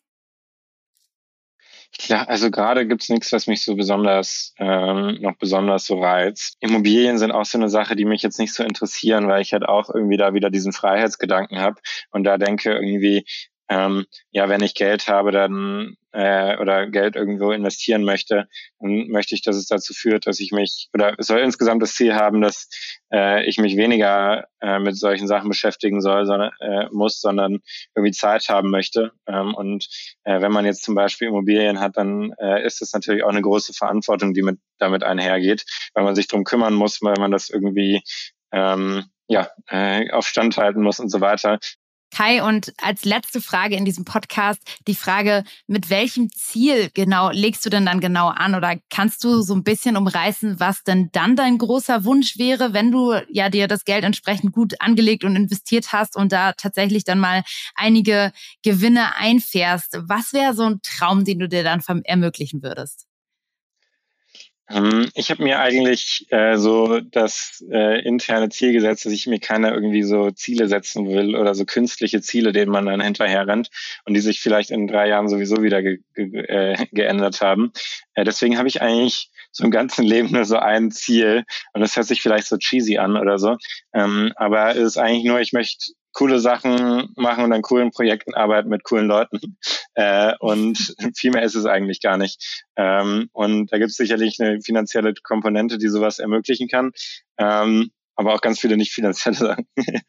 Ja, 2.07 2.23
also 2.23 2.51
gerade 2.51 2.85
gibt's 2.85 3.09
nichts, 3.09 3.31
was 3.31 3.47
mich 3.47 3.63
so 3.63 3.75
besonders 3.75 4.53
ähm, 4.57 5.17
noch 5.21 5.37
besonders 5.37 5.85
so 5.85 5.99
reizt. 5.99 6.57
Immobilien 6.59 7.17
sind 7.17 7.31
auch 7.31 7.45
so 7.45 7.57
eine 7.57 7.69
Sache, 7.69 7.95
die 7.95 8.05
mich 8.05 8.21
jetzt 8.21 8.39
nicht 8.39 8.53
so 8.53 8.63
interessieren, 8.63 9.27
weil 9.27 9.41
ich 9.41 9.53
halt 9.53 9.63
auch 9.63 9.89
irgendwie 9.89 10.17
da 10.17 10.33
wieder 10.33 10.49
diesen 10.49 10.73
Freiheitsgedanken 10.73 11.59
habe 11.59 11.79
und 12.11 12.25
da 12.25 12.37
denke 12.37 12.73
irgendwie, 12.73 13.25
ähm, 13.69 14.05
ja, 14.31 14.49
wenn 14.49 14.63
ich 14.63 14.75
Geld 14.75 15.07
habe, 15.07 15.31
dann 15.31 15.95
äh, 16.13 16.57
oder 16.57 16.87
Geld 16.87 17.15
irgendwo 17.15 17.51
investieren 17.51 18.03
möchte, 18.03 18.47
dann 18.79 19.07
möchte 19.09 19.35
ich, 19.35 19.41
dass 19.41 19.55
es 19.55 19.67
dazu 19.67 19.93
führt, 19.93 20.25
dass 20.25 20.39
ich 20.39 20.51
mich 20.51 20.89
oder 20.93 21.15
es 21.17 21.27
soll 21.27 21.39
insgesamt 21.39 21.81
das 21.81 21.93
Ziel 21.93 22.15
haben, 22.15 22.41
dass 22.41 22.69
äh, 23.13 23.45
ich 23.45 23.57
mich 23.57 23.77
weniger 23.77 24.47
äh, 24.61 24.79
mit 24.79 24.97
solchen 24.97 25.27
Sachen 25.27 25.49
beschäftigen 25.49 26.01
soll, 26.01 26.25
sondern 26.25 26.51
äh, 26.59 26.87
muss, 26.91 27.19
sondern 27.19 27.59
irgendwie 27.95 28.13
Zeit 28.13 28.47
haben 28.49 28.69
möchte. 28.69 29.11
Ähm, 29.27 29.53
und 29.53 29.87
äh, 30.23 30.41
wenn 30.41 30.51
man 30.51 30.65
jetzt 30.65 30.83
zum 30.83 30.95
Beispiel 30.95 31.27
Immobilien 31.27 31.79
hat, 31.79 31.97
dann 31.97 32.33
äh, 32.39 32.65
ist 32.65 32.81
es 32.81 32.93
natürlich 32.93 33.23
auch 33.23 33.29
eine 33.29 33.41
große 33.41 33.73
Verantwortung, 33.73 34.33
die 34.33 34.43
mit 34.43 34.59
damit 34.79 35.03
einhergeht, 35.03 35.65
weil 35.93 36.03
man 36.03 36.15
sich 36.15 36.27
drum 36.27 36.43
kümmern 36.43 36.73
muss, 36.73 37.01
weil 37.01 37.15
man 37.19 37.31
das 37.31 37.49
irgendwie 37.49 38.01
ähm, 38.51 39.05
ja, 39.27 39.49
äh, 39.67 40.09
auf 40.11 40.25
Stand 40.25 40.57
halten 40.57 40.81
muss 40.81 40.99
und 40.99 41.09
so 41.09 41.19
weiter. 41.21 41.59
Kai, 42.11 42.43
und 42.43 42.73
als 42.81 43.05
letzte 43.05 43.41
Frage 43.41 43.75
in 43.75 43.85
diesem 43.85 44.05
Podcast 44.05 44.61
die 44.87 44.95
Frage, 44.95 45.43
mit 45.67 45.89
welchem 45.89 46.29
Ziel 46.29 46.89
genau 46.93 47.29
legst 47.31 47.65
du 47.65 47.69
denn 47.69 47.85
dann 47.85 47.99
genau 47.99 48.27
an 48.27 48.55
oder 48.55 48.75
kannst 48.89 49.23
du 49.23 49.41
so 49.41 49.53
ein 49.53 49.63
bisschen 49.63 49.97
umreißen, 49.97 50.59
was 50.59 50.83
denn 50.83 51.09
dann 51.11 51.35
dein 51.35 51.57
großer 51.57 52.05
Wunsch 52.05 52.37
wäre, 52.37 52.73
wenn 52.73 52.91
du 52.91 53.13
ja 53.29 53.49
dir 53.49 53.67
das 53.67 53.85
Geld 53.85 54.03
entsprechend 54.03 54.53
gut 54.53 54.79
angelegt 54.79 55.23
und 55.23 55.35
investiert 55.35 55.91
hast 55.93 56.15
und 56.15 56.31
da 56.31 56.53
tatsächlich 56.53 57.03
dann 57.03 57.19
mal 57.19 57.43
einige 57.75 58.31
Gewinne 58.63 59.15
einfährst? 59.17 59.99
Was 60.01 60.33
wäre 60.33 60.53
so 60.53 60.63
ein 60.63 60.79
Traum, 60.81 61.25
den 61.25 61.39
du 61.39 61.49
dir 61.49 61.63
dann 61.63 61.81
ermöglichen 62.05 62.63
würdest? 62.63 63.06
Ähm, 64.69 65.09
ich 65.15 65.31
habe 65.31 65.43
mir 65.43 65.59
eigentlich 65.59 66.27
äh, 66.29 66.57
so 66.57 66.99
das 66.99 67.63
äh, 67.71 68.01
interne 68.05 68.49
Ziel 68.49 68.73
gesetzt, 68.73 69.05
dass 69.05 69.13
ich 69.13 69.27
mir 69.27 69.39
keine 69.39 69.71
irgendwie 69.71 70.03
so 70.03 70.31
Ziele 70.31 70.67
setzen 70.67 71.07
will 71.07 71.35
oder 71.35 71.55
so 71.55 71.65
künstliche 71.65 72.21
Ziele, 72.21 72.51
denen 72.51 72.71
man 72.71 72.85
dann 72.85 72.99
hinterher 72.99 73.47
rennt 73.47 73.69
und 74.05 74.13
die 74.13 74.19
sich 74.19 74.41
vielleicht 74.41 74.71
in 74.71 74.87
drei 74.87 75.07
Jahren 75.07 75.29
sowieso 75.29 75.63
wieder 75.63 75.81
ge 75.81 75.99
ge 76.15 76.41
äh, 76.47 76.85
geändert 76.91 77.41
haben. 77.41 77.71
Äh, 78.13 78.25
deswegen 78.25 78.57
habe 78.57 78.67
ich 78.67 78.81
eigentlich 78.81 79.29
so 79.51 79.63
im 79.63 79.71
ganzen 79.71 80.03
Leben 80.05 80.31
nur 80.31 80.45
so 80.45 80.57
ein 80.57 80.91
Ziel 80.91 81.45
und 81.73 81.81
das 81.81 81.95
hört 81.95 82.07
sich 82.07 82.21
vielleicht 82.21 82.47
so 82.47 82.57
cheesy 82.57 82.97
an 82.97 83.15
oder 83.15 83.37
so, 83.39 83.55
ähm, 83.93 84.33
aber 84.35 84.71
es 84.71 84.83
ist 84.83 84.97
eigentlich 84.97 85.23
nur, 85.23 85.39
ich 85.39 85.53
möchte 85.53 85.93
coole 86.17 86.39
Sachen 86.39 87.09
machen 87.15 87.43
und 87.43 87.53
an 87.53 87.61
coolen 87.61 87.91
Projekten 87.91 88.33
arbeiten 88.33 88.69
mit 88.69 88.83
coolen 88.83 89.07
Leuten. 89.07 89.39
Äh, 89.99 90.35
und 90.39 90.77
viel 91.15 91.31
mehr 91.31 91.41
ist 91.41 91.55
es 91.55 91.65
eigentlich 91.65 92.01
gar 92.01 92.17
nicht. 92.17 92.67
Ähm, 92.75 93.29
und 93.33 93.73
da 93.73 93.79
gibt 93.79 93.89
es 93.89 93.97
sicherlich 93.97 94.37
eine 94.39 94.61
finanzielle 94.61 95.15
Komponente, 95.23 95.79
die 95.79 95.87
sowas 95.87 96.19
ermöglichen 96.19 96.67
kann. 96.67 96.91
Ähm, 97.39 97.89
aber 98.15 98.35
auch 98.35 98.41
ganz 98.41 98.59
viele 98.59 98.77
nicht 98.77 98.93
finanzielle 98.93 99.37
Sachen. 99.37 99.67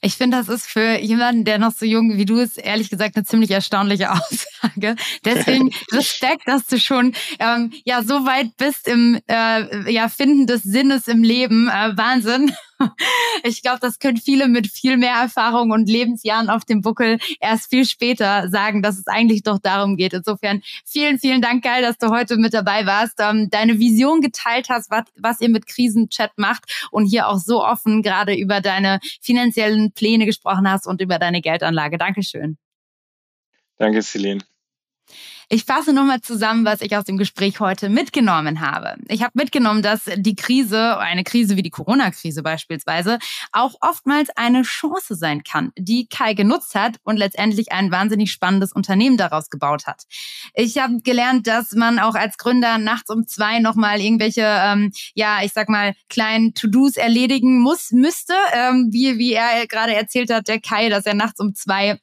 Ich 0.00 0.16
finde, 0.16 0.36
das 0.36 0.48
ist 0.48 0.66
für 0.66 0.98
jemanden, 0.98 1.44
der 1.44 1.58
noch 1.58 1.72
so 1.72 1.86
jung 1.86 2.16
wie 2.16 2.24
du 2.24 2.38
ist, 2.38 2.58
ehrlich 2.58 2.90
gesagt 2.90 3.16
eine 3.16 3.24
ziemlich 3.24 3.50
erstaunliche 3.50 4.10
Aussage. 4.12 4.96
Deswegen 5.24 5.70
Respekt, 5.92 6.46
dass 6.46 6.66
du 6.66 6.78
schon 6.78 7.14
ähm, 7.38 7.72
ja 7.84 8.02
so 8.02 8.26
weit 8.26 8.56
bist 8.56 8.88
im 8.88 9.20
äh, 9.28 9.90
ja, 9.90 10.08
Finden 10.08 10.46
des 10.46 10.62
Sinnes 10.62 11.08
im 11.08 11.22
Leben. 11.22 11.68
Äh, 11.68 11.96
Wahnsinn. 11.96 12.52
Ich 13.42 13.62
glaube, 13.62 13.78
das 13.80 13.98
können 13.98 14.16
viele 14.16 14.48
mit 14.48 14.68
viel 14.68 14.96
mehr 14.96 15.16
Erfahrung 15.16 15.70
und 15.70 15.88
Lebensjahren 15.88 16.48
auf 16.48 16.64
dem 16.64 16.80
Buckel 16.80 17.18
erst 17.40 17.68
viel 17.68 17.84
später 17.84 18.48
sagen, 18.48 18.80
dass 18.80 18.96
es 18.96 19.06
eigentlich 19.06 19.42
doch 19.42 19.58
darum 19.58 19.96
geht. 19.96 20.14
Insofern 20.14 20.62
vielen, 20.86 21.18
vielen 21.18 21.42
Dank, 21.42 21.64
Geil, 21.64 21.80
dass 21.80 21.96
du 21.96 22.10
heute 22.10 22.36
mit 22.36 22.52
dabei 22.52 22.84
warst, 22.84 23.20
ähm, 23.20 23.48
deine 23.48 23.78
Vision 23.78 24.20
geteilt 24.20 24.68
hast, 24.68 24.90
was, 24.90 25.04
was 25.16 25.40
ihr 25.40 25.48
mit 25.48 25.66
Krisenchat 25.66 26.32
macht 26.36 26.88
und 26.90 27.06
hier 27.06 27.28
auch 27.28 27.38
so 27.38 27.64
offen 27.64 28.02
gerade 28.02 28.34
über 28.34 28.60
deine 28.60 29.00
finanziellen 29.22 29.92
Pläne 29.92 30.26
gesprochen 30.26 30.68
hast 30.68 30.86
und 30.86 31.00
über 31.00 31.18
deine 31.18 31.40
Geldanlage. 31.40 31.96
Dankeschön. 31.96 32.58
Danke, 33.78 34.02
Celine. 34.02 34.42
Ich 35.48 35.64
fasse 35.64 35.92
nochmal 35.92 36.20
zusammen, 36.20 36.64
was 36.64 36.80
ich 36.80 36.96
aus 36.96 37.04
dem 37.04 37.18
Gespräch 37.18 37.60
heute 37.60 37.88
mitgenommen 37.88 38.60
habe. 38.60 38.94
Ich 39.08 39.22
habe 39.22 39.32
mitgenommen, 39.34 39.82
dass 39.82 40.02
die 40.16 40.34
Krise, 40.34 40.98
eine 40.98 41.24
Krise 41.24 41.56
wie 41.56 41.62
die 41.62 41.70
Corona-Krise 41.70 42.42
beispielsweise, 42.42 43.18
auch 43.52 43.74
oftmals 43.80 44.30
eine 44.36 44.62
Chance 44.62 45.14
sein 45.14 45.42
kann, 45.42 45.72
die 45.76 46.06
Kai 46.06 46.34
genutzt 46.34 46.74
hat 46.74 46.96
und 47.04 47.16
letztendlich 47.16 47.72
ein 47.72 47.90
wahnsinnig 47.90 48.32
spannendes 48.32 48.72
Unternehmen 48.72 49.16
daraus 49.16 49.50
gebaut 49.50 49.86
hat. 49.86 50.04
Ich 50.54 50.78
habe 50.78 51.00
gelernt, 51.02 51.46
dass 51.46 51.72
man 51.72 51.98
auch 51.98 52.14
als 52.14 52.38
Gründer 52.38 52.78
nachts 52.78 53.10
um 53.10 53.26
zwei 53.26 53.58
nochmal 53.58 54.00
irgendwelche, 54.00 54.42
ähm, 54.42 54.92
ja, 55.14 55.42
ich 55.42 55.52
sag 55.52 55.68
mal, 55.68 55.94
kleinen 56.08 56.54
To-Dos 56.54 56.96
erledigen 56.96 57.60
muss, 57.60 57.90
müsste, 57.90 58.34
ähm, 58.52 58.88
wie, 58.92 59.18
wie 59.18 59.34
er 59.34 59.66
gerade 59.66 59.94
erzählt 59.94 60.32
hat, 60.32 60.48
der 60.48 60.60
Kai, 60.60 60.88
dass 60.88 61.06
er 61.06 61.14
nachts 61.14 61.40
um 61.40 61.54
zwei 61.54 61.98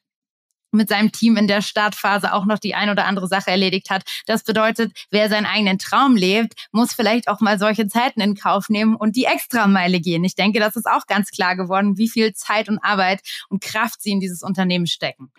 mit 0.71 0.89
seinem 0.89 1.11
Team 1.11 1.37
in 1.37 1.47
der 1.47 1.61
Startphase 1.61 2.33
auch 2.33 2.45
noch 2.45 2.59
die 2.59 2.75
ein 2.75 2.89
oder 2.89 3.05
andere 3.05 3.27
Sache 3.27 3.51
erledigt 3.51 3.89
hat. 3.89 4.03
Das 4.25 4.43
bedeutet, 4.43 4.91
wer 5.09 5.29
seinen 5.29 5.45
eigenen 5.45 5.77
Traum 5.77 6.15
lebt, 6.15 6.53
muss 6.71 6.93
vielleicht 6.93 7.27
auch 7.27 7.39
mal 7.39 7.59
solche 7.59 7.87
Zeiten 7.87 8.21
in 8.21 8.35
Kauf 8.35 8.69
nehmen 8.69 8.95
und 8.95 9.15
die 9.15 9.25
Extrameile 9.25 9.99
gehen. 9.99 10.23
Ich 10.23 10.35
denke, 10.35 10.59
das 10.59 10.75
ist 10.75 10.87
auch 10.87 11.07
ganz 11.07 11.31
klar 11.31 11.55
geworden, 11.55 11.97
wie 11.97 12.09
viel 12.09 12.33
Zeit 12.33 12.69
und 12.69 12.79
Arbeit 12.79 13.21
und 13.49 13.61
Kraft 13.61 14.01
sie 14.01 14.11
in 14.11 14.19
dieses 14.19 14.43
Unternehmen 14.43 14.87
stecken. 14.87 15.31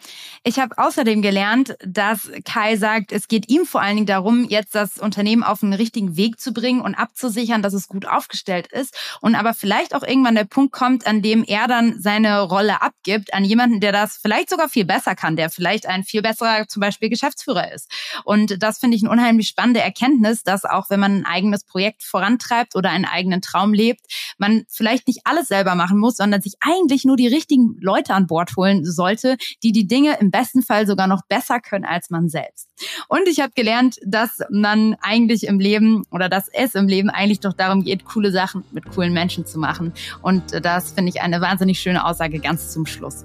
Ich 0.44 0.58
habe 0.58 0.76
außerdem 0.78 1.22
gelernt, 1.22 1.76
dass 1.84 2.30
Kai 2.44 2.76
sagt, 2.76 3.12
es 3.12 3.28
geht 3.28 3.48
ihm 3.48 3.64
vor 3.64 3.80
allen 3.80 3.96
Dingen 3.96 4.06
darum, 4.06 4.44
jetzt 4.44 4.74
das 4.74 4.98
Unternehmen 4.98 5.42
auf 5.42 5.62
einen 5.62 5.72
richtigen 5.72 6.16
Weg 6.16 6.40
zu 6.40 6.52
bringen 6.52 6.80
und 6.80 6.94
abzusichern, 6.94 7.62
dass 7.62 7.72
es 7.72 7.88
gut 7.88 8.06
aufgestellt 8.06 8.66
ist 8.70 8.96
und 9.20 9.34
aber 9.34 9.54
vielleicht 9.54 9.94
auch 9.94 10.02
irgendwann 10.02 10.34
der 10.34 10.44
Punkt 10.44 10.72
kommt, 10.72 11.06
an 11.06 11.22
dem 11.22 11.44
er 11.44 11.66
dann 11.68 12.00
seine 12.00 12.40
Rolle 12.42 12.82
abgibt 12.82 13.34
an 13.34 13.44
jemanden, 13.44 13.80
der 13.80 13.92
das 13.92 14.18
vielleicht 14.20 14.50
sogar 14.50 14.68
viel 14.68 14.84
besser 14.84 15.14
kann 15.14 15.21
kann, 15.22 15.36
der 15.36 15.50
vielleicht 15.50 15.86
ein 15.86 16.02
viel 16.02 16.20
besserer 16.20 16.66
zum 16.66 16.80
Beispiel 16.80 17.08
Geschäftsführer 17.08 17.72
ist. 17.72 17.88
Und 18.24 18.60
das 18.60 18.78
finde 18.78 18.96
ich 18.96 19.02
eine 19.04 19.10
unheimlich 19.10 19.46
spannende 19.46 19.80
Erkenntnis, 19.80 20.42
dass 20.42 20.64
auch 20.64 20.90
wenn 20.90 20.98
man 20.98 21.18
ein 21.18 21.26
eigenes 21.26 21.62
Projekt 21.64 22.02
vorantreibt 22.02 22.74
oder 22.74 22.90
einen 22.90 23.04
eigenen 23.04 23.40
Traum 23.40 23.72
lebt, 23.72 24.00
man 24.38 24.64
vielleicht 24.68 25.06
nicht 25.06 25.20
alles 25.24 25.46
selber 25.46 25.76
machen 25.76 25.98
muss, 25.98 26.16
sondern 26.16 26.42
sich 26.42 26.54
eigentlich 26.60 27.04
nur 27.04 27.16
die 27.16 27.28
richtigen 27.28 27.76
Leute 27.80 28.14
an 28.14 28.26
Bord 28.26 28.56
holen 28.56 28.84
sollte, 28.84 29.36
die 29.62 29.70
die 29.70 29.86
Dinge 29.86 30.18
im 30.18 30.32
besten 30.32 30.62
Fall 30.62 30.88
sogar 30.88 31.06
noch 31.06 31.22
besser 31.28 31.60
können 31.60 31.84
als 31.84 32.10
man 32.10 32.28
selbst. 32.28 32.68
Und 33.08 33.28
ich 33.28 33.40
habe 33.40 33.52
gelernt, 33.54 33.98
dass 34.04 34.40
man 34.50 34.96
eigentlich 35.02 35.46
im 35.46 35.60
Leben 35.60 36.02
oder 36.10 36.28
dass 36.28 36.48
es 36.48 36.74
im 36.74 36.88
Leben 36.88 37.10
eigentlich 37.10 37.38
doch 37.38 37.52
darum 37.52 37.84
geht, 37.84 38.04
coole 38.04 38.32
Sachen 38.32 38.64
mit 38.72 38.90
coolen 38.90 39.12
Menschen 39.12 39.46
zu 39.46 39.60
machen. 39.60 39.92
Und 40.20 40.42
das 40.64 40.90
finde 40.92 41.10
ich 41.10 41.20
eine 41.20 41.40
wahnsinnig 41.40 41.78
schöne 41.78 42.04
Aussage 42.04 42.40
ganz 42.40 42.72
zum 42.72 42.86
Schluss. 42.86 43.24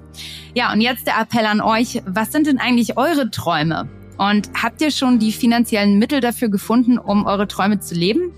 Ja, 0.54 0.72
und 0.72 0.80
jetzt 0.80 1.08
der 1.08 1.18
Appell 1.20 1.46
an 1.46 1.60
euch. 1.88 2.02
Was 2.06 2.32
sind 2.32 2.46
denn 2.46 2.58
eigentlich 2.58 2.96
eure 2.96 3.30
Träume? 3.30 3.88
Und 4.16 4.50
habt 4.60 4.80
ihr 4.80 4.90
schon 4.90 5.18
die 5.18 5.32
finanziellen 5.32 5.98
Mittel 5.98 6.20
dafür 6.20 6.48
gefunden, 6.48 6.98
um 6.98 7.26
eure 7.26 7.46
Träume 7.46 7.78
zu 7.78 7.94
leben? 7.94 8.32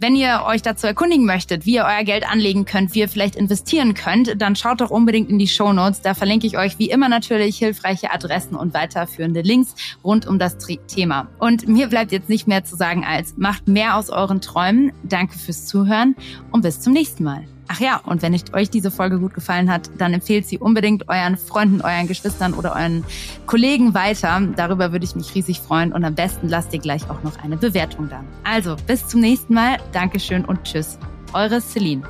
Wenn 0.00 0.14
ihr 0.14 0.44
euch 0.46 0.62
dazu 0.62 0.86
erkundigen 0.86 1.26
möchtet, 1.26 1.66
wie 1.66 1.74
ihr 1.74 1.84
euer 1.84 2.04
Geld 2.04 2.24
anlegen 2.24 2.64
könnt, 2.64 2.94
wie 2.94 3.00
ihr 3.00 3.08
vielleicht 3.08 3.34
investieren 3.34 3.94
könnt, 3.94 4.40
dann 4.40 4.54
schaut 4.54 4.80
doch 4.80 4.90
unbedingt 4.90 5.28
in 5.28 5.40
die 5.40 5.48
Show 5.48 5.72
Notes. 5.72 6.02
Da 6.02 6.14
verlinke 6.14 6.46
ich 6.46 6.56
euch 6.56 6.78
wie 6.78 6.88
immer 6.88 7.08
natürlich 7.08 7.58
hilfreiche 7.58 8.12
Adressen 8.12 8.54
und 8.54 8.74
weiterführende 8.74 9.40
Links 9.40 9.74
rund 10.04 10.24
um 10.24 10.38
das 10.38 10.56
Thema. 10.86 11.26
Und 11.40 11.66
mir 11.66 11.88
bleibt 11.88 12.12
jetzt 12.12 12.28
nicht 12.28 12.46
mehr 12.46 12.62
zu 12.62 12.76
sagen 12.76 13.04
als 13.04 13.36
macht 13.36 13.66
mehr 13.66 13.96
aus 13.96 14.08
euren 14.08 14.40
Träumen. 14.40 14.92
Danke 15.02 15.36
fürs 15.36 15.66
Zuhören 15.66 16.14
und 16.52 16.62
bis 16.62 16.80
zum 16.80 16.92
nächsten 16.92 17.24
Mal. 17.24 17.48
Ach 17.68 17.80
ja, 17.80 18.00
und 18.04 18.22
wenn 18.22 18.34
euch 18.54 18.70
diese 18.70 18.90
Folge 18.90 19.18
gut 19.18 19.34
gefallen 19.34 19.70
hat, 19.70 19.90
dann 19.98 20.14
empfehlt 20.14 20.46
sie 20.46 20.58
unbedingt 20.58 21.08
euren 21.08 21.36
Freunden, 21.36 21.82
euren 21.82 22.06
Geschwistern 22.06 22.54
oder 22.54 22.74
euren 22.74 23.04
Kollegen 23.46 23.92
weiter. 23.92 24.40
Darüber 24.56 24.90
würde 24.92 25.04
ich 25.04 25.14
mich 25.14 25.34
riesig 25.34 25.60
freuen 25.60 25.92
und 25.92 26.02
am 26.04 26.14
besten 26.14 26.48
lasst 26.48 26.72
ihr 26.72 26.80
gleich 26.80 27.08
auch 27.10 27.22
noch 27.22 27.38
eine 27.44 27.58
Bewertung 27.58 28.08
da. 28.08 28.24
Also, 28.42 28.76
bis 28.86 29.06
zum 29.06 29.20
nächsten 29.20 29.52
Mal. 29.52 29.76
Dankeschön 29.92 30.46
und 30.46 30.64
tschüss. 30.64 30.98
Eure 31.34 31.60
Celine. 31.60 32.02